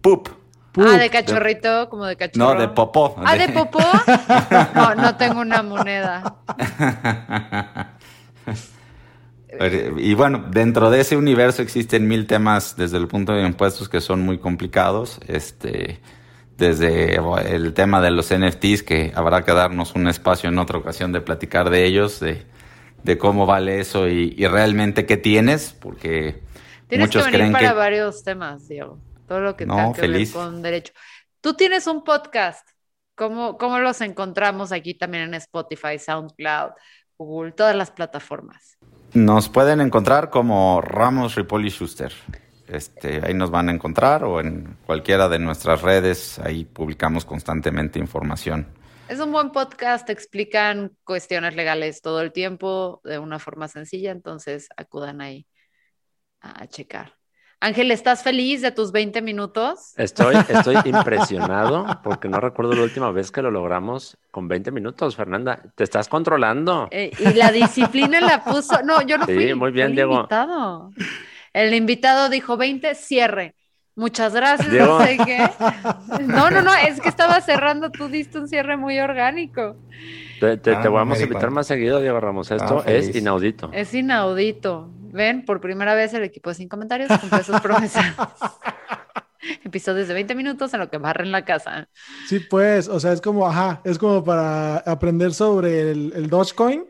Pup. 0.00 0.30
Ah, 0.78 0.96
de 0.96 1.10
cachorrito, 1.10 1.90
como 1.90 2.06
de 2.06 2.16
cachorro. 2.16 2.54
No, 2.54 2.58
de 2.58 2.68
popó. 2.68 3.16
Ah, 3.18 3.36
de 3.36 3.50
popó. 3.50 3.80
No, 4.74 4.94
no 4.94 5.16
tengo 5.16 5.42
una 5.42 5.62
moneda. 5.62 6.38
Y 9.98 10.14
bueno, 10.14 10.46
dentro 10.50 10.90
de 10.90 11.00
ese 11.00 11.16
universo 11.16 11.62
existen 11.62 12.06
mil 12.08 12.26
temas 12.26 12.76
desde 12.76 12.98
el 12.98 13.08
punto 13.08 13.32
de 13.32 13.44
impuestos 13.44 13.88
que 13.88 14.00
son 14.00 14.20
muy 14.20 14.38
complicados. 14.38 15.20
Este, 15.26 16.00
desde 16.56 17.16
el 17.16 17.72
tema 17.72 18.00
de 18.00 18.10
los 18.10 18.30
NFTs, 18.30 18.82
que 18.82 19.12
habrá 19.14 19.44
que 19.44 19.52
darnos 19.52 19.94
un 19.94 20.08
espacio 20.08 20.50
en 20.50 20.58
otra 20.58 20.78
ocasión 20.78 21.12
de 21.12 21.20
platicar 21.20 21.70
de 21.70 21.86
ellos, 21.86 22.20
de, 22.20 22.42
de 23.02 23.18
cómo 23.18 23.46
vale 23.46 23.80
eso 23.80 24.08
y, 24.08 24.34
y 24.36 24.46
realmente 24.46 25.06
qué 25.06 25.16
tienes, 25.16 25.72
porque 25.72 26.42
Tienes 26.86 27.08
muchos 27.08 27.24
que 27.24 27.30
venir 27.30 27.52
creen 27.52 27.52
para 27.52 27.72
varios 27.72 28.22
temas, 28.22 28.68
Diego 28.68 28.98
todo 29.30 29.38
lo 29.38 29.56
que 29.56 29.64
tenga 29.64 29.92
que 29.92 30.08
ver 30.08 30.28
con 30.32 30.60
derecho. 30.60 30.92
Tú 31.40 31.54
tienes 31.54 31.86
un 31.86 32.02
podcast. 32.02 32.68
¿Cómo, 33.14 33.56
¿Cómo 33.58 33.78
los 33.78 34.00
encontramos 34.00 34.72
aquí 34.72 34.94
también 34.94 35.22
en 35.22 35.34
Spotify, 35.34 36.00
SoundCloud, 36.00 36.72
Google, 37.16 37.52
todas 37.52 37.76
las 37.76 37.92
plataformas? 37.92 38.76
Nos 39.12 39.48
pueden 39.48 39.80
encontrar 39.80 40.30
como 40.30 40.80
Ramos 40.80 41.34
Ripoli 41.34 41.70
Schuster. 41.70 42.12
Este, 42.68 43.20
ahí 43.26 43.34
nos 43.34 43.50
van 43.50 43.68
a 43.68 43.72
encontrar 43.72 44.22
o 44.22 44.40
en 44.40 44.76
cualquiera 44.86 45.28
de 45.28 45.40
nuestras 45.40 45.82
redes, 45.82 46.38
ahí 46.38 46.64
publicamos 46.64 47.24
constantemente 47.24 47.98
información. 47.98 48.68
Es 49.08 49.18
un 49.18 49.32
buen 49.32 49.50
podcast, 49.50 50.08
explican 50.08 50.96
cuestiones 51.02 51.56
legales 51.56 52.00
todo 52.00 52.20
el 52.20 52.30
tiempo 52.30 53.00
de 53.02 53.18
una 53.18 53.40
forma 53.40 53.66
sencilla, 53.66 54.12
entonces 54.12 54.68
acudan 54.76 55.20
ahí 55.20 55.48
a 56.40 56.68
checar. 56.68 57.19
Ángel, 57.62 57.90
¿estás 57.90 58.22
feliz 58.22 58.62
de 58.62 58.72
tus 58.72 58.90
20 58.90 59.20
minutos? 59.20 59.92
Estoy, 59.98 60.34
estoy 60.48 60.76
impresionado 60.86 62.00
porque 62.02 62.26
no 62.26 62.40
recuerdo 62.40 62.72
la 62.72 62.82
última 62.82 63.10
vez 63.10 63.30
que 63.30 63.42
lo 63.42 63.50
logramos 63.50 64.16
con 64.30 64.48
20 64.48 64.70
minutos, 64.70 65.14
Fernanda. 65.14 65.60
Te 65.74 65.84
estás 65.84 66.08
controlando. 66.08 66.88
Eh, 66.90 67.10
y 67.18 67.34
la 67.34 67.52
disciplina 67.52 68.18
la 68.18 68.42
puso. 68.42 68.82
No, 68.82 69.02
yo 69.02 69.18
no 69.18 69.26
sí, 69.26 69.34
fui. 69.34 69.54
muy 69.54 69.72
bien, 69.72 69.94
Diego. 69.94 70.14
Invitado. 70.14 70.90
El 71.52 71.74
invitado 71.74 72.30
dijo 72.30 72.56
20, 72.56 72.94
cierre. 72.94 73.54
Muchas 73.94 74.34
gracias. 74.34 74.72
No, 74.72 75.00
no, 76.26 76.50
no, 76.50 76.62
no, 76.62 76.74
es 76.74 76.98
que 77.02 77.10
estaba 77.10 77.42
cerrando, 77.42 77.90
tú 77.90 78.08
diste 78.08 78.38
un 78.38 78.48
cierre 78.48 78.78
muy 78.78 78.98
orgánico. 79.00 79.76
Te, 80.40 80.56
te, 80.56 80.74
ah, 80.74 80.88
vamos 80.88 81.18
a 81.20 81.24
invitar 81.24 81.50
más 81.50 81.66
seguido, 81.66 82.00
Diego 82.00 82.18
Ramos. 82.18 82.50
Esto 82.50 82.82
ah, 82.86 82.90
es 82.90 83.14
inaudito. 83.14 83.68
Es 83.74 83.92
inaudito. 83.92 84.88
Ven, 85.12 85.44
por 85.44 85.60
primera 85.60 85.94
vez 85.94 86.14
el 86.14 86.22
equipo 86.22 86.50
de 86.50 86.54
Sin 86.54 86.68
Comentarios 86.68 87.10
cumple 87.20 87.42
sus 87.44 87.60
promesas. 87.60 88.14
Episodios 89.64 90.08
de 90.08 90.14
20 90.14 90.34
minutos 90.34 90.72
en 90.74 90.80
lo 90.80 90.90
que 90.90 90.98
barren 90.98 91.32
la 91.32 91.44
casa. 91.44 91.88
Sí, 92.28 92.40
pues, 92.40 92.88
o 92.88 93.00
sea, 93.00 93.12
es 93.12 93.20
como, 93.20 93.46
ajá, 93.46 93.80
es 93.84 93.98
como 93.98 94.22
para 94.22 94.78
aprender 94.78 95.32
sobre 95.32 95.90
el, 95.90 96.12
el 96.14 96.28
Dogecoin 96.28 96.84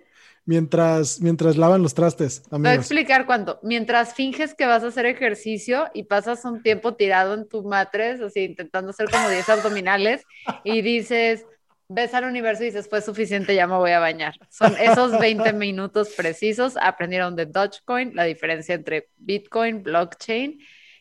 mientras, 0.45 1.21
mientras 1.21 1.57
lavan 1.57 1.83
los 1.83 1.95
trastes. 1.95 2.43
Amigos. 2.51 2.61
Voy 2.61 2.71
a 2.71 2.75
explicar 2.75 3.27
cuánto. 3.27 3.61
Mientras 3.63 4.15
finges 4.15 4.55
que 4.55 4.67
vas 4.67 4.83
a 4.83 4.89
hacer 4.89 5.07
ejercicio 5.07 5.87
y 5.95 6.05
pasas 6.05 6.45
un 6.45 6.63
tiempo 6.63 6.95
tirado 6.95 7.35
en 7.35 7.49
tu 7.49 7.63
matres, 7.63 8.21
así 8.21 8.41
intentando 8.41 8.91
hacer 8.91 9.09
como 9.11 9.29
10 9.29 9.49
abdominales 9.49 10.25
y 10.65 10.83
dices, 10.83 11.47
ves 11.91 12.15
al 12.15 12.25
universo 12.25 12.63
y 12.63 12.67
dices, 12.67 12.89
fue 12.89 13.03
suficiente, 13.03 13.55
ya 13.55 13.67
me 13.67 13.75
voy 13.75 13.91
a 13.91 13.99
bañar. 13.99 14.35
Son 14.49 14.75
esos 14.81 15.19
20 15.19 15.53
minutos 15.53 16.11
precisos. 16.17 16.77
Aprendieron 16.81 17.35
de 17.35 17.47
Dogecoin, 17.47 18.15
la 18.15 18.25
diferencia 18.25 18.77
entre 18.77 19.11
Bitcoin, 19.19 19.83
blockchain 19.83 20.61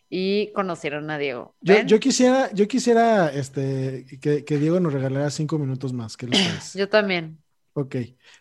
y 0.10 0.52
conocieron 0.54 1.10
a 1.12 1.20
Diego. 1.20 1.56
Yo, 1.62 2.00
quisiera, 2.00 2.52
yo 2.54 2.68
quisiera 2.68 3.32
este, 3.32 4.06
que, 4.20 4.58
Diego 4.58 4.80
nos 4.80 4.92
regalara 4.92 5.30
cinco 5.30 5.60
minutos 5.60 5.94
más. 5.94 6.18
¿Qué 6.18 6.28
Yo 6.74 6.90
también. 6.90 7.38
Ok. 7.74 7.96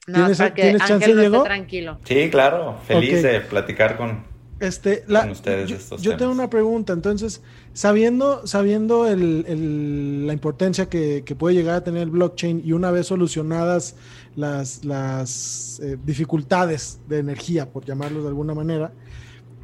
¿Tienes, 0.06 0.54
¿tienes 0.54 0.84
chance, 0.87 1.14
Diego? 1.14 1.42
tranquilo. 1.42 2.00
Sí, 2.04 2.30
claro. 2.30 2.80
Feliz 2.87 3.22
de 3.22 3.42
platicar 3.42 3.98
con, 3.98 4.24
este, 4.61 5.05
ustedes 5.31 5.71
yo, 5.71 5.77
estos 5.77 6.03
yo 6.03 6.16
tengo 6.16 6.33
una 6.33 6.51
pregunta. 6.51 6.92
Entonces, 6.92 7.42
sabiendo, 7.73 8.47
sabiendo 8.47 9.05
la 9.05 10.33
importancia 10.33 10.88
que, 10.88 11.23
puede 11.38 11.55
llegar 11.55 11.77
a 11.77 11.85
tener 11.85 12.03
el 12.03 12.11
blockchain 12.11 12.62
y 12.64 12.73
una 12.73 12.90
vez 12.90 13.07
solucionadas 13.07 13.94
las, 14.37 14.85
las 14.85 15.81
eh, 15.83 15.97
dificultades 16.05 16.99
de 17.09 17.18
energía, 17.18 17.71
por 17.71 17.85
llamarlo 17.85 18.23
de 18.23 18.29
alguna 18.29 18.55
manera, 18.55 18.92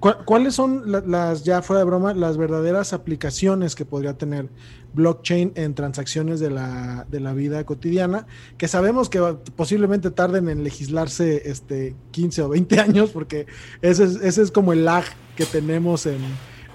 ¿Cuáles 0.01 0.55
son 0.55 0.83
las, 1.11 1.45
ya 1.45 1.63
fuera 1.63 1.79
de 1.79 1.87
broma, 1.87 2.13
las 2.13 2.37
verdaderas 2.37 2.93
aplicaciones 2.93 3.75
que 3.75 3.87
podría 3.87 4.19
tener 4.19 4.51
blockchain 4.93 5.53
en 5.55 5.75
transacciones 5.75 6.41
de 6.41 6.51
la, 6.51 7.07
de 7.11 7.21
la 7.21 7.33
vida 7.33 7.65
cotidiana? 7.65 8.27
Que 8.59 8.69
sabemos 8.69 9.09
que 9.09 9.21
posiblemente 9.57 10.11
tarden 10.11 10.51
en 10.51 10.63
legislarse 10.63 11.49
este 11.49 11.97
15 12.11 12.43
o 12.43 12.49
20 12.51 12.81
años, 12.81 13.11
porque 13.11 13.47
ese 13.81 14.05
es, 14.05 14.17
ese 14.17 14.43
es 14.43 14.51
como 14.51 14.75
el 14.75 14.85
lag 14.85 15.05
que 15.37 15.47
tenemos 15.47 16.05
en, 16.05 16.21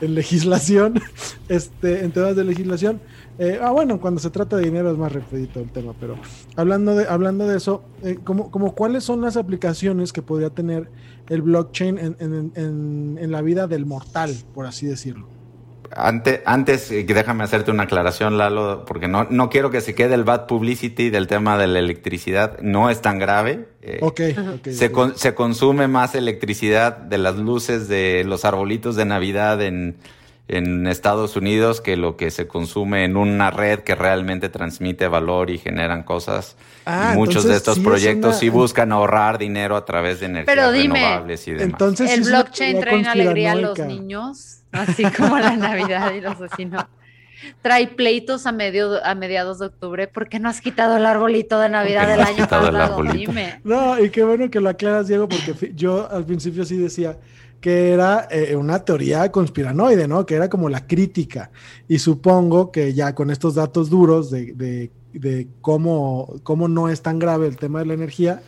en 0.02 0.16
legislación, 0.16 1.02
este, 1.50 2.04
en 2.04 2.12
temas 2.12 2.36
de 2.36 2.44
legislación. 2.44 3.02
Eh, 3.38 3.60
ah, 3.62 3.72
bueno, 3.72 4.02
cuando 4.02 4.20
se 4.20 4.30
trata 4.30 4.58
de 4.58 4.64
dinero 4.64 4.92
es 4.92 4.98
más 4.98 5.12
rapidito 5.12 5.60
el 5.60 5.72
tema, 5.72 5.94
pero 6.00 6.16
hablando 6.56 6.96
de, 6.96 7.08
hablando 7.08 7.48
de 7.48 7.58
eso, 7.58 7.84
eh, 8.04 8.18
como, 8.24 8.52
como 8.52 8.76
cuáles 8.76 9.04
son 9.04 9.22
las 9.22 9.38
aplicaciones 9.38 10.12
que 10.12 10.22
podría 10.22 10.50
tener 10.50 10.90
el 11.30 11.42
blockchain 11.44 12.16
en, 12.20 13.32
la 13.32 13.42
vida 13.42 13.68
del 13.68 13.86
mortal, 13.86 14.36
por 14.54 14.66
así 14.66 14.88
decirlo. 14.88 15.39
Antes, 15.96 16.42
antes, 16.46 16.92
eh, 16.92 17.04
déjame 17.08 17.44
hacerte 17.44 17.72
una 17.72 17.84
aclaración, 17.84 18.38
Lalo, 18.38 18.86
porque 18.86 19.08
no, 19.08 19.28
no 19.30 19.50
quiero 19.50 19.72
que 19.72 19.82
se 19.82 19.96
quede 19.96 20.16
el 20.16 20.24
bad 20.24 20.46
publicity 20.46 21.10
del 21.10 21.28
tema 21.28 21.58
de 21.58 21.68
la 21.68 21.80
electricidad. 21.80 22.60
No 22.62 22.90
es 22.90 23.02
tan 23.02 23.20
grave. 23.20 23.68
Eh, 23.82 24.00
ok, 24.02 24.22
se, 24.70 24.92
se 25.16 25.36
consume 25.36 25.88
más 25.88 26.16
electricidad 26.16 26.98
de 26.98 27.18
las 27.18 27.38
luces 27.38 27.88
de 27.88 28.24
los 28.26 28.46
arbolitos 28.46 28.96
de 28.96 29.06
Navidad 29.06 29.62
en, 29.62 29.98
en 30.50 30.88
Estados 30.88 31.36
Unidos 31.36 31.80
que 31.80 31.96
lo 31.96 32.18
que 32.18 32.32
se 32.32 32.48
consume 32.48 33.06
en 33.06 33.16
una 33.16 33.52
red 33.52 33.80
que 33.80 33.94
realmente 33.96 34.50
transmite 34.50 35.08
valor 35.08 35.52
y 35.52 35.60
generan 35.60 36.04
cosas. 36.04 36.58
Ah, 36.86 37.14
muchos 37.16 37.46
de 37.46 37.56
estos 37.56 37.80
proyectos 37.80 38.40
sí 38.40 38.50
buscan 38.50 38.92
ahorrar 38.92 39.38
dinero 39.38 39.76
a 39.76 39.86
través 39.86 40.20
de 40.20 40.26
energías 40.26 40.72
renovables 40.72 41.48
y 41.48 41.52
demás. 41.52 41.68
Entonces, 41.70 42.12
¿El 42.12 42.24
blockchain 42.24 42.80
trae 42.80 43.06
alegría 43.06 43.52
a 43.52 43.56
los 43.56 43.78
niños? 43.80 44.59
Así 44.72 45.04
como 45.18 45.38
la 45.40 45.56
Navidad 45.56 46.14
y 46.14 46.22
los 46.22 46.40
vecinos. 46.40 46.86
Trae 47.62 47.88
pleitos 47.88 48.46
a, 48.46 48.52
medio, 48.52 49.04
a 49.04 49.16
mediados 49.16 49.60
de 49.60 49.68
octubre. 49.68 50.08
¿Por 50.08 50.28
qué 50.28 50.40
no 50.40 50.50
has 50.50 50.62
quitado 50.62 50.98
el 50.98 51.06
arbolito 51.06 51.60
de 51.60 51.70
Navidad 51.70 52.08
del 52.08 52.22
año 52.22 52.48
pasado? 52.48 53.02
Dime. 53.04 53.62
No, 53.64 53.98
y 53.98 54.10
qué 54.10 54.24
bueno 54.24 54.50
que 54.50 54.60
lo 54.60 54.70
aclaras, 54.70 55.08
Diego, 55.08 55.30
porque 55.30 55.74
yo 55.74 56.10
al 56.12 56.26
principio 56.26 56.66
sí 56.66 56.78
decía 56.78 57.18
que 57.62 57.92
era 57.92 58.28
eh, 58.32 58.56
una 58.56 58.80
teoría 58.80 59.32
conspiranoide, 59.32 60.08
¿no? 60.08 60.26
Que 60.26 60.36
era 60.36 60.50
como 60.50 60.70
la 60.70 60.86
crítica. 60.86 61.52
Y 61.88 62.00
supongo 62.00 62.72
que 62.72 62.94
ya 62.94 63.14
con 63.16 63.32
estos 63.32 63.56
datos 63.56 63.90
duros 63.90 64.32
de, 64.32 64.92
cómo, 65.62 66.36
cómo, 66.44 66.68
no 66.68 66.90
es 66.90 67.02
tan 67.02 67.20
grave 67.20 67.48
el 67.48 67.58
tema 67.58 67.80
de 67.80 67.86
la 67.86 67.94
energía, 67.94 68.42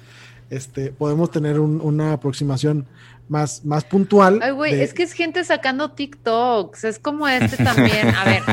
este, 0.50 0.92
podemos 0.92 1.32
tener 1.32 1.60
una 1.60 2.14
aproximación 2.14 2.86
más, 3.32 3.64
más 3.64 3.86
puntual. 3.86 4.40
Ay, 4.44 4.52
güey, 4.52 4.82
es 4.82 4.94
que 4.94 5.04
es 5.04 5.14
gente 5.14 5.46
sacando 5.46 5.92
TikToks, 5.92 6.84
es 6.84 7.00
como 7.00 7.30
este 7.30 7.64
también. 7.64 8.14
A 8.14 8.26
ver, 8.26 8.44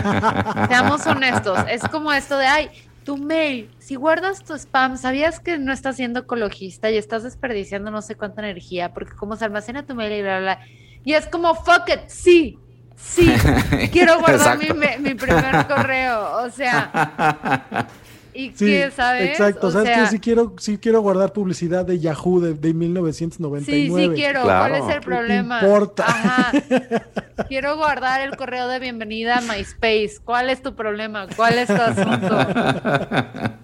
seamos 0.68 1.04
honestos, 1.04 1.58
es 1.68 1.82
como 1.88 2.12
esto 2.12 2.38
de, 2.38 2.46
ay, 2.46 2.70
tu 3.02 3.16
mail, 3.16 3.68
si 3.80 3.96
guardas 3.96 4.44
tu 4.44 4.54
spam, 4.54 4.96
¿sabías 4.96 5.40
que 5.40 5.58
no 5.58 5.72
estás 5.72 5.96
siendo 5.96 6.20
ecologista 6.20 6.92
y 6.92 6.96
estás 6.96 7.24
desperdiciando 7.24 7.90
no 7.90 8.02
sé 8.02 8.14
cuánta 8.14 8.40
energía? 8.40 8.94
Porque 8.94 9.16
como 9.16 9.34
se 9.34 9.44
almacena 9.46 9.84
tu 9.84 9.96
mail 9.96 10.12
y 10.12 10.22
bla, 10.22 10.38
bla, 10.38 10.54
bla. 10.56 10.66
Y 11.04 11.14
es 11.14 11.26
como, 11.26 11.56
fuck 11.56 11.88
it, 11.88 12.00
sí, 12.06 12.58
sí, 12.96 13.32
quiero 13.92 14.20
guardar 14.20 14.58
mi, 14.58 14.68
mi, 15.00 15.14
primer 15.14 15.66
correo. 15.66 16.44
O 16.44 16.50
sea, 16.50 17.88
¿Y 18.38 18.50
qué, 18.50 18.92
sabes? 18.92 19.30
Exacto, 19.30 19.72
sabes 19.72 19.98
que 19.98 20.06
sí 20.06 20.20
quiero, 20.20 20.54
sí 20.58 20.78
quiero 20.78 21.00
guardar 21.00 21.32
publicidad 21.32 21.84
de 21.84 21.98
Yahoo 21.98 22.38
de, 22.38 22.54
de 22.54 22.72
1999. 22.72 23.64
Sí, 23.64 23.90
sí 23.90 24.14
quiero. 24.14 24.42
¿Cuál 24.42 24.76
es 24.76 24.94
el 24.94 25.00
problema? 25.00 25.60
importa? 25.60 26.04
Ajá. 26.06 26.52
Quiero 27.48 27.76
guardar 27.76 28.20
el 28.20 28.36
correo 28.36 28.68
de 28.68 28.78
bienvenida 28.78 29.38
a 29.38 29.40
MySpace. 29.40 30.18
¿Cuál 30.24 30.50
es 30.50 30.62
tu 30.62 30.76
problema? 30.76 31.26
¿Cuál 31.34 31.58
es 31.58 31.66
tu 31.66 31.74
asunto? 31.74 32.38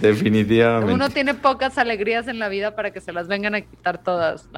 Definitivamente. 0.00 0.92
Uno 0.92 1.10
tiene 1.10 1.34
pocas 1.34 1.76
alegrías 1.76 2.28
en 2.28 2.38
la 2.38 2.48
vida 2.48 2.76
para 2.76 2.92
que 2.92 3.00
se 3.00 3.12
las 3.12 3.26
vengan 3.26 3.56
a 3.56 3.62
quitar 3.62 3.98
todas. 3.98 4.48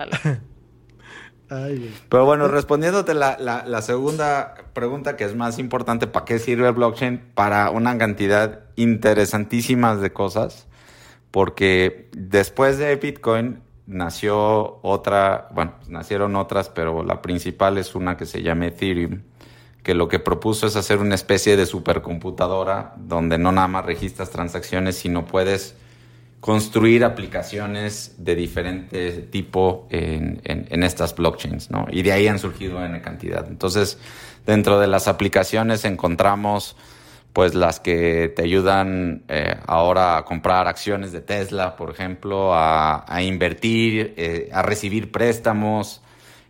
Pero 1.48 2.24
bueno, 2.26 2.48
respondiéndote 2.48 3.14
la, 3.14 3.38
la, 3.38 3.82
segunda 3.82 4.54
pregunta 4.76 5.16
que 5.16 5.24
es 5.24 5.34
más 5.34 5.58
importante, 5.58 6.06
¿para 6.06 6.26
qué 6.26 6.38
sirve 6.38 6.68
el 6.68 6.74
blockchain? 6.74 7.32
Para 7.34 7.70
una 7.70 7.96
cantidad 7.96 8.60
interesantísima 8.76 9.96
de 9.96 10.12
cosas, 10.12 10.66
porque 11.30 12.10
después 12.12 12.76
de 12.76 12.94
Bitcoin 12.96 13.62
nació 13.86 14.78
otra, 14.82 15.48
bueno, 15.54 15.72
nacieron 15.88 16.36
otras, 16.36 16.68
pero 16.68 17.02
la 17.02 17.22
principal 17.22 17.78
es 17.78 17.94
una 17.94 18.18
que 18.18 18.26
se 18.26 18.42
llama 18.42 18.66
Ethereum, 18.66 19.22
que 19.82 19.94
lo 19.94 20.08
que 20.08 20.18
propuso 20.18 20.66
es 20.66 20.76
hacer 20.76 20.98
una 20.98 21.14
especie 21.14 21.56
de 21.56 21.64
supercomputadora 21.64 22.92
donde 22.98 23.38
no 23.38 23.52
nada 23.52 23.68
más 23.68 23.86
registras 23.86 24.28
transacciones, 24.28 24.96
sino 24.96 25.24
puedes 25.24 25.74
construir 26.46 27.04
aplicaciones 27.04 28.14
de 28.18 28.36
diferente 28.36 29.10
tipo 29.32 29.88
en, 29.90 30.80
estas 30.84 31.12
blockchains, 31.16 31.72
¿no? 31.72 31.88
Y 31.90 32.02
de 32.02 32.12
ahí 32.12 32.28
han 32.28 32.38
surgido 32.38 32.84
en 32.84 33.00
cantidad. 33.00 33.44
Entonces, 33.48 33.98
dentro 34.46 34.78
de 34.78 34.86
las 34.86 35.08
aplicaciones 35.08 35.84
encontramos 35.84 36.76
pues 37.32 37.56
las 37.56 37.80
que 37.80 38.32
te 38.34 38.44
ayudan 38.44 39.24
eh, 39.26 39.56
ahora 39.66 40.18
a 40.18 40.24
comprar 40.24 40.68
acciones 40.68 41.10
de 41.10 41.20
Tesla, 41.20 41.74
por 41.74 41.90
ejemplo, 41.90 42.54
a, 42.54 43.04
a 43.12 43.22
invertir, 43.22 44.14
eh, 44.16 44.48
a 44.52 44.62
recibir 44.62 45.10
préstamos, 45.10 46.00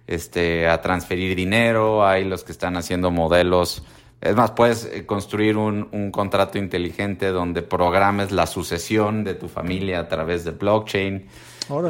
este, 0.07 0.69
a 0.69 0.83
transferir 0.83 1.35
dinero, 1.35 2.07
hay 2.07 2.25
los 2.25 2.45
que 2.45 2.53
están 2.53 2.77
haciendo 2.77 3.11
modelos 3.11 3.83
es 4.21 4.35
más, 4.35 4.53
puedes 4.53 4.85
eh, 4.85 5.05
construir 5.07 5.57
un, 5.57 5.89
un, 5.93 6.11
contrato 6.11 6.59
inteligente 6.59 7.29
donde 7.29 7.63
programes 7.63 8.33
la 8.33 8.47
sucesión 8.47 9.25
de 9.25 9.35
tu 9.35 9.49
familia 9.49 10.01
a 10.01 10.09
través 10.09 10.45
de 10.45 10.53
blockchain. 10.53 11.27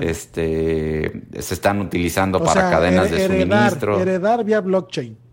Este, 0.00 1.22
se 1.38 1.54
están 1.54 1.80
utilizando 1.80 2.42
para 2.42 2.70
cadenas 2.70 3.10
de 3.10 3.26
suministro. 3.26 4.00
Heredar 4.00 4.42
vía 4.42 4.60
blockchain 4.60 5.25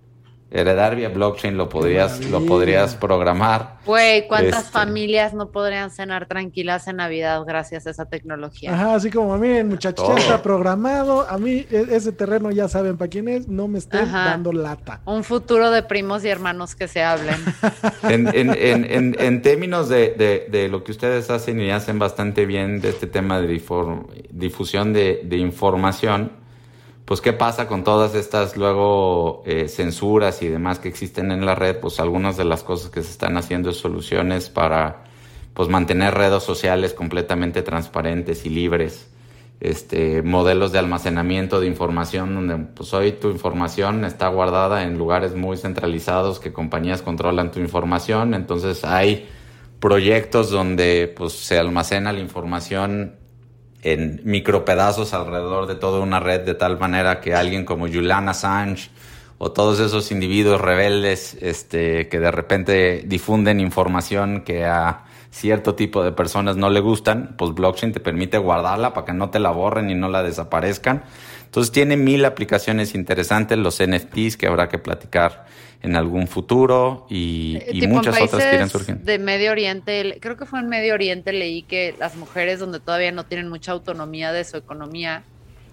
heredar 0.53 0.95
vía 0.95 1.09
blockchain 1.09 1.57
lo 1.57 1.67
podrías, 1.67 2.23
lo 2.29 2.45
podrías 2.45 2.95
programar. 2.95 3.77
Güey, 3.85 4.27
¿cuántas 4.27 4.65
este, 4.65 4.71
familias 4.71 5.33
no 5.33 5.49
podrían 5.49 5.89
cenar 5.89 6.27
tranquilas 6.27 6.87
en 6.87 6.97
Navidad 6.97 7.43
gracias 7.45 7.87
a 7.87 7.89
esa 7.89 8.05
tecnología? 8.05 8.73
Ajá, 8.73 8.95
así 8.95 9.09
como, 9.09 9.35
miren, 9.37 9.69
muchachos, 9.69 10.07
ya 10.07 10.15
está 10.15 10.43
programado. 10.43 11.27
A 11.27 11.39
mí 11.39 11.65
e, 11.71 11.87
ese 11.89 12.11
terreno 12.11 12.51
ya 12.51 12.67
saben 12.67 12.97
para 12.97 13.09
quién 13.09 13.27
es, 13.27 13.47
no 13.47 13.67
me 13.67 13.79
estén 13.79 14.11
dando 14.11 14.53
lata. 14.53 15.01
Un 15.05 15.23
futuro 15.23 15.71
de 15.71 15.81
primos 15.81 16.23
y 16.23 16.29
hermanos 16.29 16.75
que 16.75 16.87
se 16.87 17.01
hablen. 17.03 17.35
en, 18.03 18.27
en, 18.27 18.51
en, 18.55 19.15
en, 19.19 19.41
términos 19.41 19.89
de, 19.89 20.11
de, 20.11 20.47
de, 20.51 20.69
lo 20.69 20.83
que 20.83 20.91
ustedes 20.91 21.31
hacen 21.31 21.59
y 21.59 21.71
hacen 21.71 21.97
bastante 21.97 22.45
bien 22.45 22.79
de 22.79 22.89
este 22.89 23.07
tema 23.07 23.41
de 23.41 23.47
difusión 24.29 24.93
de, 24.93 25.21
de 25.23 25.37
información, 25.37 26.42
pues 27.05 27.21
qué 27.21 27.33
pasa 27.33 27.67
con 27.67 27.83
todas 27.83 28.15
estas 28.15 28.55
luego 28.55 29.43
eh, 29.45 29.67
censuras 29.67 30.41
y 30.41 30.47
demás 30.47 30.79
que 30.79 30.87
existen 30.87 31.31
en 31.31 31.45
la 31.45 31.55
red, 31.55 31.77
pues 31.79 31.99
algunas 31.99 32.37
de 32.37 32.45
las 32.45 32.63
cosas 32.63 32.89
que 32.89 33.03
se 33.03 33.11
están 33.11 33.37
haciendo 33.37 33.71
es 33.71 33.77
soluciones 33.77 34.49
para 34.49 35.03
pues 35.53 35.69
mantener 35.69 36.13
redes 36.13 36.43
sociales 36.43 36.93
completamente 36.93 37.61
transparentes 37.61 38.45
y 38.45 38.49
libres. 38.49 39.09
este, 39.59 40.21
modelos 40.21 40.73
de 40.73 40.79
almacenamiento 40.79 41.61
de 41.61 41.67
información 41.67 42.35
donde 42.35 42.57
pues 42.57 42.93
hoy 42.93 43.13
tu 43.13 43.29
información 43.29 44.03
está 44.03 44.27
guardada 44.27 44.83
en 44.83 44.97
lugares 44.97 45.35
muy 45.35 45.55
centralizados 45.57 46.39
que 46.39 46.51
compañías 46.51 47.01
controlan 47.01 47.51
tu 47.51 47.59
información, 47.59 48.33
entonces 48.33 48.83
hay 48.83 49.29
proyectos 49.79 50.49
donde 50.49 51.13
pues 51.15 51.33
se 51.33 51.57
almacena 51.57 52.11
la 52.11 52.19
información 52.19 53.15
en 53.83 54.21
micropedazos 54.23 55.13
alrededor 55.13 55.67
de 55.67 55.75
toda 55.75 55.99
una 55.99 56.19
red 56.19 56.41
de 56.41 56.55
tal 56.55 56.79
manera 56.79 57.19
que 57.19 57.35
alguien 57.35 57.65
como 57.65 57.87
Julian 57.87 58.29
Assange 58.29 58.89
o 59.37 59.51
todos 59.51 59.79
esos 59.79 60.11
individuos 60.11 60.61
rebeldes 60.61 61.37
este, 61.41 62.07
que 62.07 62.19
de 62.19 62.31
repente 62.31 63.03
difunden 63.05 63.59
información 63.59 64.41
que 64.41 64.65
a 64.65 65.03
cierto 65.31 65.75
tipo 65.75 66.03
de 66.03 66.11
personas 66.11 66.55
no 66.55 66.69
le 66.69 66.79
gustan, 66.79 67.35
pues 67.37 67.53
blockchain 67.53 67.91
te 67.91 67.99
permite 67.99 68.37
guardarla 68.37 68.93
para 68.93 69.05
que 69.05 69.13
no 69.13 69.31
te 69.31 69.39
la 69.39 69.49
borren 69.49 69.89
y 69.89 69.95
no 69.95 70.07
la 70.07 70.23
desaparezcan. 70.23 71.03
Entonces 71.45 71.71
tiene 71.71 71.97
mil 71.97 72.23
aplicaciones 72.23 72.95
interesantes, 72.95 73.57
los 73.57 73.81
NFTs 73.81 74.37
que 74.37 74.47
habrá 74.47 74.69
que 74.69 74.77
platicar 74.77 75.45
en 75.83 75.97
algún 75.97 76.27
futuro 76.27 77.05
y, 77.09 77.57
eh, 77.61 77.87
muchas 77.89 78.19
otras 78.19 78.41
que 78.41 78.55
irán 78.55 78.69
surgiendo. 78.69 79.03
De 79.03 79.19
Medio 79.19 79.51
Oriente, 79.51 80.17
creo 80.21 80.37
que 80.37 80.45
fue 80.45 80.59
en 80.59 80.69
Medio 80.69 80.93
Oriente 80.93 81.33
leí 81.33 81.61
que 81.61 81.93
las 81.99 82.15
mujeres 82.15 82.59
donde 82.59 82.79
todavía 82.79 83.11
no 83.11 83.25
tienen 83.25 83.49
mucha 83.49 83.73
autonomía 83.73 84.31
de 84.31 84.45
su 84.45 84.55
economía, 84.55 85.23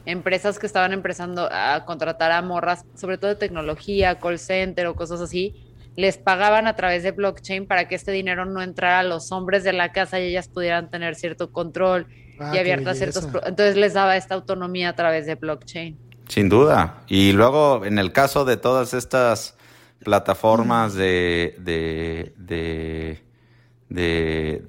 empresas 0.07 0.59
que 0.59 0.66
estaban 0.66 0.92
empezando 0.92 1.49
a 1.51 1.85
contratar 1.85 2.33
a 2.33 2.42
morras, 2.42 2.85
sobre 2.96 3.18
todo 3.18 3.29
de 3.29 3.37
tecnología, 3.37 4.18
call 4.18 4.40
center 4.40 4.88
o 4.88 4.96
cosas 4.96 5.20
así, 5.20 5.55
les 5.94 6.18
pagaban 6.18 6.66
a 6.66 6.75
través 6.75 7.05
de 7.05 7.12
blockchain 7.12 7.66
para 7.66 7.87
que 7.87 7.94
este 7.94 8.11
dinero 8.11 8.44
no 8.44 8.62
entrara 8.62 9.01
a 9.01 9.03
los 9.05 9.31
hombres 9.31 9.62
de 9.62 9.73
la 9.73 9.92
casa 9.92 10.18
y 10.18 10.25
ellas 10.25 10.49
pudieran 10.49 10.90
tener 10.90 11.14
cierto 11.14 11.53
control 11.53 12.09
y 12.11 12.42
ah, 12.42 12.51
abiertas 12.51 12.99
ciertos... 12.99 13.29
Entonces 13.46 13.77
les 13.77 13.94
daba 13.94 14.16
esta 14.16 14.35
autonomía 14.35 14.88
a 14.88 14.96
través 14.96 15.27
de 15.27 15.37
blockchain. 15.37 15.96
Sin 16.27 16.49
duda. 16.49 17.03
Y 17.07 17.33
luego, 17.33 17.85
en 17.85 17.99
el 17.99 18.12
caso 18.12 18.44
de 18.44 18.57
todas 18.57 18.94
estas 18.94 19.57
plataformas 20.04 20.94
de, 20.94 21.54
de, 21.58 22.32
de, 23.88 24.62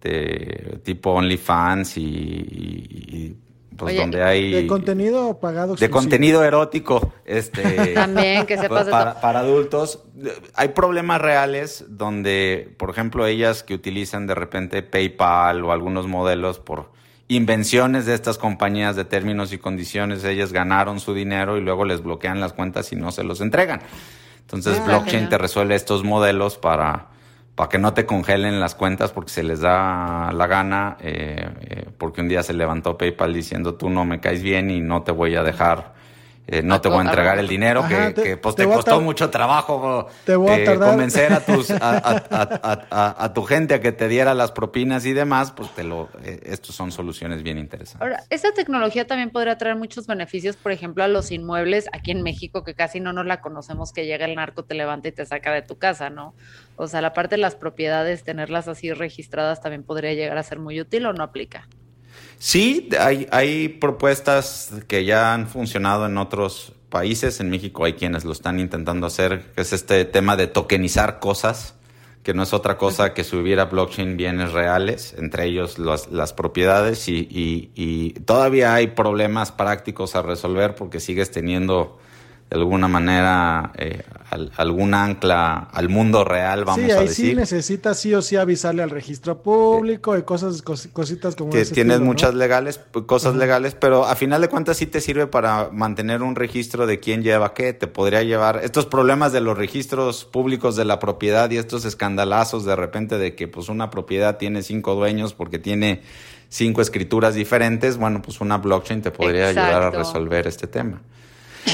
de, 0.00 0.80
tipo 0.82 1.10
OnlyFans 1.10 1.96
y, 1.96 2.02
y 2.02 3.36
pues 3.78 3.96
donde 3.96 4.22
hay 4.22 4.52
de 4.52 4.66
contenido 4.66 5.38
pagado 5.38 5.76
de 5.76 5.90
contenido 5.90 6.42
erótico 6.44 7.12
este 7.24 7.62
también 7.94 8.44
que 8.44 8.58
sepas 8.58 8.88
para, 8.88 9.20
para, 9.20 9.40
adultos. 9.40 10.02
Hay 10.54 10.70
problemas 10.70 11.20
reales 11.20 11.84
donde 11.88 12.74
por 12.76 12.90
ejemplo 12.90 13.26
ellas 13.26 13.62
que 13.62 13.74
utilizan 13.74 14.26
de 14.26 14.34
repente 14.34 14.82
PayPal 14.82 15.64
o 15.64 15.70
algunos 15.70 16.08
modelos 16.08 16.58
por 16.58 16.90
invenciones 17.28 18.06
de 18.06 18.14
estas 18.14 18.38
compañías 18.38 18.96
de 18.96 19.04
términos 19.04 19.52
y 19.52 19.58
condiciones 19.58 20.24
ellas 20.24 20.52
ganaron 20.52 20.98
su 20.98 21.14
dinero 21.14 21.56
y 21.56 21.60
luego 21.60 21.84
les 21.84 22.02
bloquean 22.02 22.40
las 22.40 22.52
cuentas 22.52 22.90
y 22.92 22.96
no 22.96 23.12
se 23.12 23.22
los 23.22 23.40
entregan 23.40 23.80
entonces 24.48 24.80
ah, 24.80 24.86
blockchain 24.86 25.28
te 25.28 25.36
resuelve 25.36 25.74
estos 25.74 26.04
modelos 26.04 26.56
para 26.56 27.08
para 27.58 27.70
que 27.70 27.78
no 27.78 27.92
te 27.92 28.06
congelen 28.06 28.60
las 28.60 28.76
cuentas 28.76 29.10
porque 29.10 29.32
se 29.32 29.42
les 29.42 29.58
da 29.58 30.30
la 30.32 30.46
gana, 30.46 30.96
eh, 31.00 31.44
eh, 31.60 31.88
porque 31.98 32.20
un 32.20 32.28
día 32.28 32.44
se 32.44 32.52
levantó 32.52 32.96
PayPal 32.96 33.34
diciendo 33.34 33.74
tú 33.74 33.90
no 33.90 34.04
me 34.04 34.20
caes 34.20 34.44
bien 34.44 34.70
y 34.70 34.80
no 34.80 35.02
te 35.02 35.10
voy 35.10 35.34
a 35.34 35.42
dejar 35.42 35.92
eh, 36.50 36.62
no 36.62 36.80
te 36.80 36.88
voy 36.88 36.98
a 36.98 37.02
entregar 37.02 37.38
el 37.38 37.46
dinero 37.46 37.86
que, 37.86 38.12
te, 38.14 38.36
pues, 38.38 38.54
te, 38.54 38.64
costó 38.64 39.02
mucho 39.02 39.28
trabajo 39.28 40.08
te 40.24 40.34
voy 40.34 40.50
a 40.50 40.56
eh, 40.56 40.78
convencer 40.78 41.30
a 41.30 41.40
tus 41.40 41.70
a, 41.70 43.32
tu 43.34 43.42
gente 43.42 43.74
a 43.74 43.80
que 43.80 43.92
te 43.92 44.08
diera 44.08 44.32
las 44.32 44.50
propinas 44.52 45.04
y 45.04 45.12
demás, 45.12 45.52
pues 45.52 45.68
te 45.74 45.84
lo 45.84 46.08
eh, 46.24 46.40
estos 46.44 46.74
son 46.74 46.90
soluciones 46.90 47.42
bien 47.42 47.58
interesantes. 47.58 48.00
Ahora, 48.00 48.24
esta 48.30 48.52
tecnología 48.52 49.06
también 49.06 49.28
podría 49.28 49.58
traer 49.58 49.76
muchos 49.76 50.06
beneficios, 50.06 50.56
por 50.56 50.72
ejemplo, 50.72 51.04
a 51.04 51.08
los 51.08 51.30
inmuebles 51.32 51.86
aquí 51.92 52.12
en 52.12 52.22
México 52.22 52.64
que 52.64 52.74
casi 52.74 52.98
no 52.98 53.12
nos 53.12 53.26
la 53.26 53.42
conocemos 53.42 53.92
que 53.92 54.06
llega 54.06 54.24
el 54.24 54.34
narco 54.34 54.64
te 54.64 54.74
levanta 54.74 55.08
y 55.08 55.12
te 55.12 55.26
saca 55.26 55.52
de 55.52 55.60
tu 55.60 55.76
casa, 55.76 56.08
¿no? 56.08 56.34
O 56.76 56.86
sea, 56.86 57.02
la 57.02 57.12
parte 57.12 57.34
de 57.34 57.42
las 57.42 57.56
propiedades 57.56 58.24
tenerlas 58.24 58.68
así 58.68 58.90
registradas 58.90 59.60
también 59.60 59.82
podría 59.82 60.14
llegar 60.14 60.38
a 60.38 60.42
ser 60.42 60.58
muy 60.58 60.80
útil 60.80 61.04
o 61.04 61.12
no 61.12 61.24
aplica. 61.24 61.68
Sí, 62.38 62.88
hay, 63.00 63.26
hay 63.32 63.68
propuestas 63.68 64.72
que 64.86 65.04
ya 65.04 65.34
han 65.34 65.48
funcionado 65.48 66.06
en 66.06 66.18
otros 66.18 66.72
países. 66.88 67.40
En 67.40 67.50
México 67.50 67.84
hay 67.84 67.94
quienes 67.94 68.24
lo 68.24 68.32
están 68.32 68.60
intentando 68.60 69.06
hacer, 69.06 69.52
que 69.54 69.62
es 69.62 69.72
este 69.72 70.04
tema 70.04 70.36
de 70.36 70.46
tokenizar 70.46 71.18
cosas, 71.18 71.74
que 72.22 72.34
no 72.34 72.42
es 72.44 72.52
otra 72.52 72.78
cosa 72.78 73.12
que 73.12 73.24
subir 73.24 73.58
a 73.58 73.64
blockchain 73.64 74.16
bienes 74.16 74.52
reales, 74.52 75.14
entre 75.18 75.46
ellos 75.46 75.78
las 75.78 76.32
propiedades, 76.32 77.08
y, 77.08 77.26
y, 77.30 77.70
y 77.74 78.10
todavía 78.20 78.74
hay 78.74 78.88
problemas 78.88 79.50
prácticos 79.50 80.14
a 80.14 80.22
resolver 80.22 80.74
porque 80.74 81.00
sigues 81.00 81.30
teniendo 81.30 81.98
de 82.50 82.56
alguna 82.56 82.88
manera 82.88 83.72
eh, 83.76 84.02
algún 84.56 84.94
ancla 84.94 85.68
al 85.70 85.88
mundo 85.90 86.24
real, 86.24 86.64
vamos 86.64 86.84
sí, 86.84 86.90
ahí 86.90 86.96
a 86.96 87.00
decir. 87.00 87.30
Sí, 87.30 87.34
necesitas 87.34 87.98
sí 87.98 88.14
o 88.14 88.22
sí 88.22 88.36
avisarle 88.36 88.82
al 88.82 88.88
registro 88.88 89.42
público 89.42 90.16
y 90.16 90.22
cosas, 90.22 90.62
cositas 90.62 91.36
como 91.36 91.50
que 91.50 91.64
Tienes 91.66 92.00
muchas 92.00 92.34
legales, 92.34 92.80
cosas 93.06 93.36
legales, 93.36 93.74
pero 93.74 94.06
a 94.06 94.16
final 94.16 94.40
de 94.40 94.48
cuentas 94.48 94.78
sí 94.78 94.86
te 94.86 95.00
sirve 95.02 95.26
para 95.26 95.68
mantener 95.72 96.22
un 96.22 96.36
registro 96.36 96.86
de 96.86 97.00
quién 97.00 97.22
lleva 97.22 97.52
qué. 97.52 97.74
Te 97.74 97.86
podría 97.86 98.22
llevar 98.22 98.60
estos 98.62 98.86
problemas 98.86 99.32
de 99.32 99.42
los 99.42 99.56
registros 99.56 100.24
públicos 100.24 100.74
de 100.74 100.86
la 100.86 100.98
propiedad 100.98 101.50
y 101.50 101.58
estos 101.58 101.84
escandalazos 101.84 102.64
de 102.64 102.76
repente 102.76 103.18
de 103.18 103.34
que 103.34 103.46
pues 103.46 103.68
una 103.68 103.90
propiedad 103.90 104.38
tiene 104.38 104.62
cinco 104.62 104.94
dueños 104.94 105.34
porque 105.34 105.58
tiene 105.58 106.02
cinco 106.48 106.80
escrituras 106.80 107.34
diferentes. 107.34 107.98
Bueno, 107.98 108.22
pues 108.22 108.40
una 108.40 108.56
blockchain 108.56 109.02
te 109.02 109.10
podría 109.10 109.48
ayudar 109.48 109.82
a 109.82 109.90
resolver 109.90 110.46
este 110.46 110.66
tema. 110.66 111.02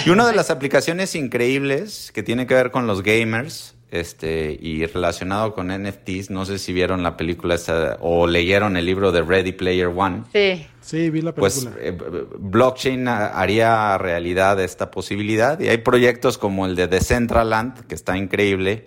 Y 0.07 0.11
una 0.11 0.26
de 0.26 0.35
las 0.35 0.50
aplicaciones 0.50 1.14
increíbles 1.14 2.11
que 2.12 2.22
tiene 2.22 2.46
que 2.46 2.54
ver 2.54 2.70
con 2.70 2.87
los 2.87 3.02
gamers 3.02 3.74
este, 3.90 4.59
y 4.61 4.85
relacionado 4.87 5.54
con 5.54 5.68
NFTs, 5.68 6.30
no 6.30 6.44
sé 6.44 6.59
si 6.59 6.72
vieron 6.72 7.02
la 7.02 7.16
película 7.16 7.57
o 8.00 8.26
leyeron 8.26 8.76
el 8.76 8.87
libro 8.87 9.12
de 9.12 9.22
Ready 9.22 9.52
Player 9.52 9.87
One. 9.87 10.24
Sí. 10.33 10.66
Sí, 10.80 11.11
vi 11.11 11.22
la 11.22 11.33
pues, 11.33 11.64
película. 11.64 11.96
Pues 11.96 12.22
blockchain 12.38 13.09
haría 13.09 13.96
realidad 13.96 14.61
esta 14.61 14.90
posibilidad 14.90 15.59
y 15.61 15.68
hay 15.68 15.78
proyectos 15.78 16.37
como 16.37 16.66
el 16.66 16.76
de 16.76 16.88
Decentraland, 16.88 17.87
que 17.87 17.94
está 17.94 18.16
increíble, 18.18 18.87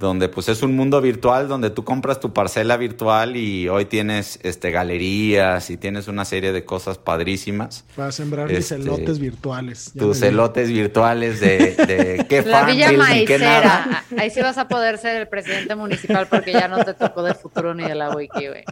donde 0.00 0.30
pues 0.30 0.48
es 0.48 0.62
un 0.62 0.74
mundo 0.74 1.02
virtual 1.02 1.46
donde 1.46 1.68
tú 1.68 1.84
compras 1.84 2.20
tu 2.20 2.32
parcela 2.32 2.78
virtual 2.78 3.36
y 3.36 3.68
hoy 3.68 3.84
tienes 3.84 4.40
este 4.42 4.70
galerías 4.70 5.68
y 5.68 5.76
tienes 5.76 6.08
una 6.08 6.24
serie 6.24 6.52
de 6.52 6.64
cosas 6.64 6.96
padrísimas. 6.96 7.84
Para 7.94 8.10
sembrar 8.10 8.48
mis 8.48 8.58
este, 8.58 8.76
elotes 8.76 9.18
virtuales. 9.18 9.92
tus 9.96 10.22
elotes 10.22 10.70
virtuales 10.70 11.38
de, 11.40 11.76
de 11.76 12.26
qué 12.30 12.40
La 12.40 12.64
Villa 12.64 12.90
Maicera. 12.92 14.04
Ahí 14.16 14.30
sí 14.30 14.40
vas 14.40 14.56
a 14.56 14.68
poder 14.68 14.96
ser 14.96 15.20
el 15.20 15.28
presidente 15.28 15.74
municipal 15.74 16.26
porque 16.28 16.54
ya 16.54 16.66
no 16.66 16.82
te 16.82 16.94
tocó 16.94 17.22
de 17.22 17.34
futuro 17.34 17.74
ni 17.74 17.84
de 17.84 17.94
la 17.94 18.08
wiki, 18.08 18.48
güey. 18.48 18.64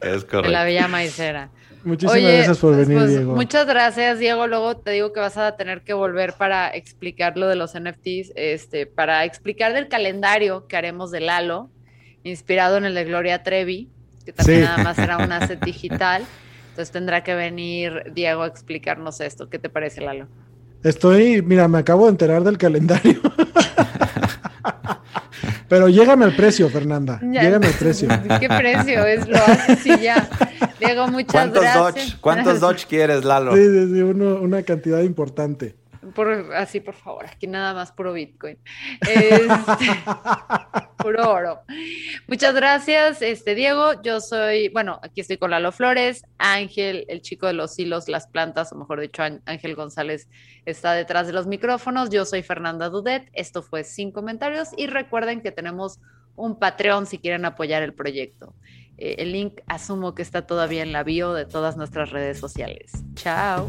Es 0.00 0.24
correcto. 0.24 0.42
De 0.44 0.48
la 0.48 0.64
Villa 0.64 0.88
Maicera. 0.88 1.50
Muchísimas 1.84 2.22
gracias 2.22 2.58
por 2.58 2.76
venir, 2.76 2.98
pues, 2.98 3.10
Diego. 3.10 3.34
Muchas 3.34 3.66
gracias, 3.66 4.18
Diego. 4.18 4.46
Luego 4.46 4.76
te 4.76 4.90
digo 4.92 5.12
que 5.12 5.20
vas 5.20 5.36
a 5.36 5.56
tener 5.56 5.82
que 5.82 5.92
volver 5.92 6.32
para 6.32 6.68
explicar 6.74 7.36
lo 7.36 7.46
de 7.48 7.56
los 7.56 7.74
NFTs, 7.78 8.32
este, 8.36 8.86
para 8.86 9.24
explicar 9.24 9.74
del 9.74 9.88
calendario 9.88 10.66
que 10.66 10.76
haremos 10.76 11.10
de 11.10 11.20
Lalo, 11.20 11.70
inspirado 12.22 12.78
en 12.78 12.86
el 12.86 12.94
de 12.94 13.04
Gloria 13.04 13.42
Trevi, 13.42 13.90
que 14.24 14.32
también 14.32 14.62
nada 14.62 14.82
más 14.82 14.98
era 14.98 15.18
un 15.18 15.30
asset 15.30 15.60
digital. 15.64 16.24
Entonces 16.70 16.90
tendrá 16.90 17.22
que 17.22 17.34
venir 17.34 18.12
Diego 18.14 18.42
a 18.42 18.46
explicarnos 18.46 19.20
esto. 19.20 19.48
¿Qué 19.48 19.58
te 19.58 19.68
parece, 19.68 20.00
Lalo? 20.00 20.26
Estoy, 20.82 21.40
mira, 21.40 21.68
me 21.68 21.78
acabo 21.78 22.04
de 22.06 22.10
enterar 22.10 22.42
del 22.44 22.58
calendario. 22.58 23.20
Pero 25.68 25.88
llégame 25.88 26.24
al 26.24 26.36
precio, 26.36 26.68
Fernanda. 26.68 27.18
Llégame 27.22 27.66
al 27.66 27.72
precio. 27.72 28.08
¿Qué 28.40 28.48
precio? 28.48 29.04
Es 29.06 29.26
lo 29.26 29.36
haces 29.36 29.86
y 29.86 29.98
ya. 30.00 30.28
Diego, 30.78 31.08
muchas 31.08 31.32
¿Cuántos 31.32 31.62
gracias. 31.62 31.94
Dodge, 31.94 32.20
¿Cuántos 32.20 32.60
Dodge 32.60 32.86
quieres, 32.86 33.24
Lalo? 33.24 33.54
Sí, 33.54 33.64
sí, 33.64 33.94
sí 33.94 34.02
una 34.02 34.62
cantidad 34.62 35.00
importante. 35.00 35.76
Por, 36.14 36.54
así, 36.54 36.80
por 36.80 36.94
favor, 36.94 37.24
aquí 37.26 37.46
nada 37.46 37.72
más 37.72 37.92
puro 37.92 38.12
Bitcoin. 38.12 38.58
Este, 39.00 39.48
puro 40.98 41.30
oro. 41.30 41.62
Muchas 42.26 42.54
gracias, 42.54 43.22
este 43.22 43.54
Diego. 43.54 44.02
Yo 44.02 44.20
soy, 44.20 44.68
bueno, 44.68 45.00
aquí 45.02 45.22
estoy 45.22 45.38
con 45.38 45.50
Lalo 45.50 45.72
Flores, 45.72 46.24
Ángel, 46.38 47.06
el 47.08 47.22
chico 47.22 47.46
de 47.46 47.54
los 47.54 47.78
hilos, 47.78 48.08
las 48.08 48.26
plantas, 48.26 48.72
o 48.72 48.76
mejor 48.76 49.00
dicho, 49.00 49.22
Ángel 49.46 49.74
González 49.74 50.28
está 50.66 50.92
detrás 50.92 51.26
de 51.26 51.32
los 51.32 51.46
micrófonos. 51.46 52.10
Yo 52.10 52.24
soy 52.26 52.42
Fernanda 52.42 52.90
Dudet. 52.90 53.30
Esto 53.32 53.62
fue 53.62 53.82
Sin 53.84 54.12
Comentarios 54.12 54.70
y 54.76 54.86
recuerden 54.86 55.40
que 55.40 55.52
tenemos 55.52 56.00
un 56.36 56.58
Patreon 56.58 57.06
si 57.06 57.18
quieren 57.18 57.44
apoyar 57.44 57.82
el 57.82 57.94
proyecto. 57.94 58.54
Eh, 58.96 59.16
el 59.18 59.32
link 59.32 59.60
asumo 59.66 60.14
que 60.14 60.22
está 60.22 60.46
todavía 60.46 60.82
en 60.82 60.92
la 60.92 61.02
bio 61.02 61.32
de 61.32 61.46
todas 61.46 61.76
nuestras 61.76 62.10
redes 62.10 62.38
sociales. 62.38 62.92
Chao. 63.14 63.68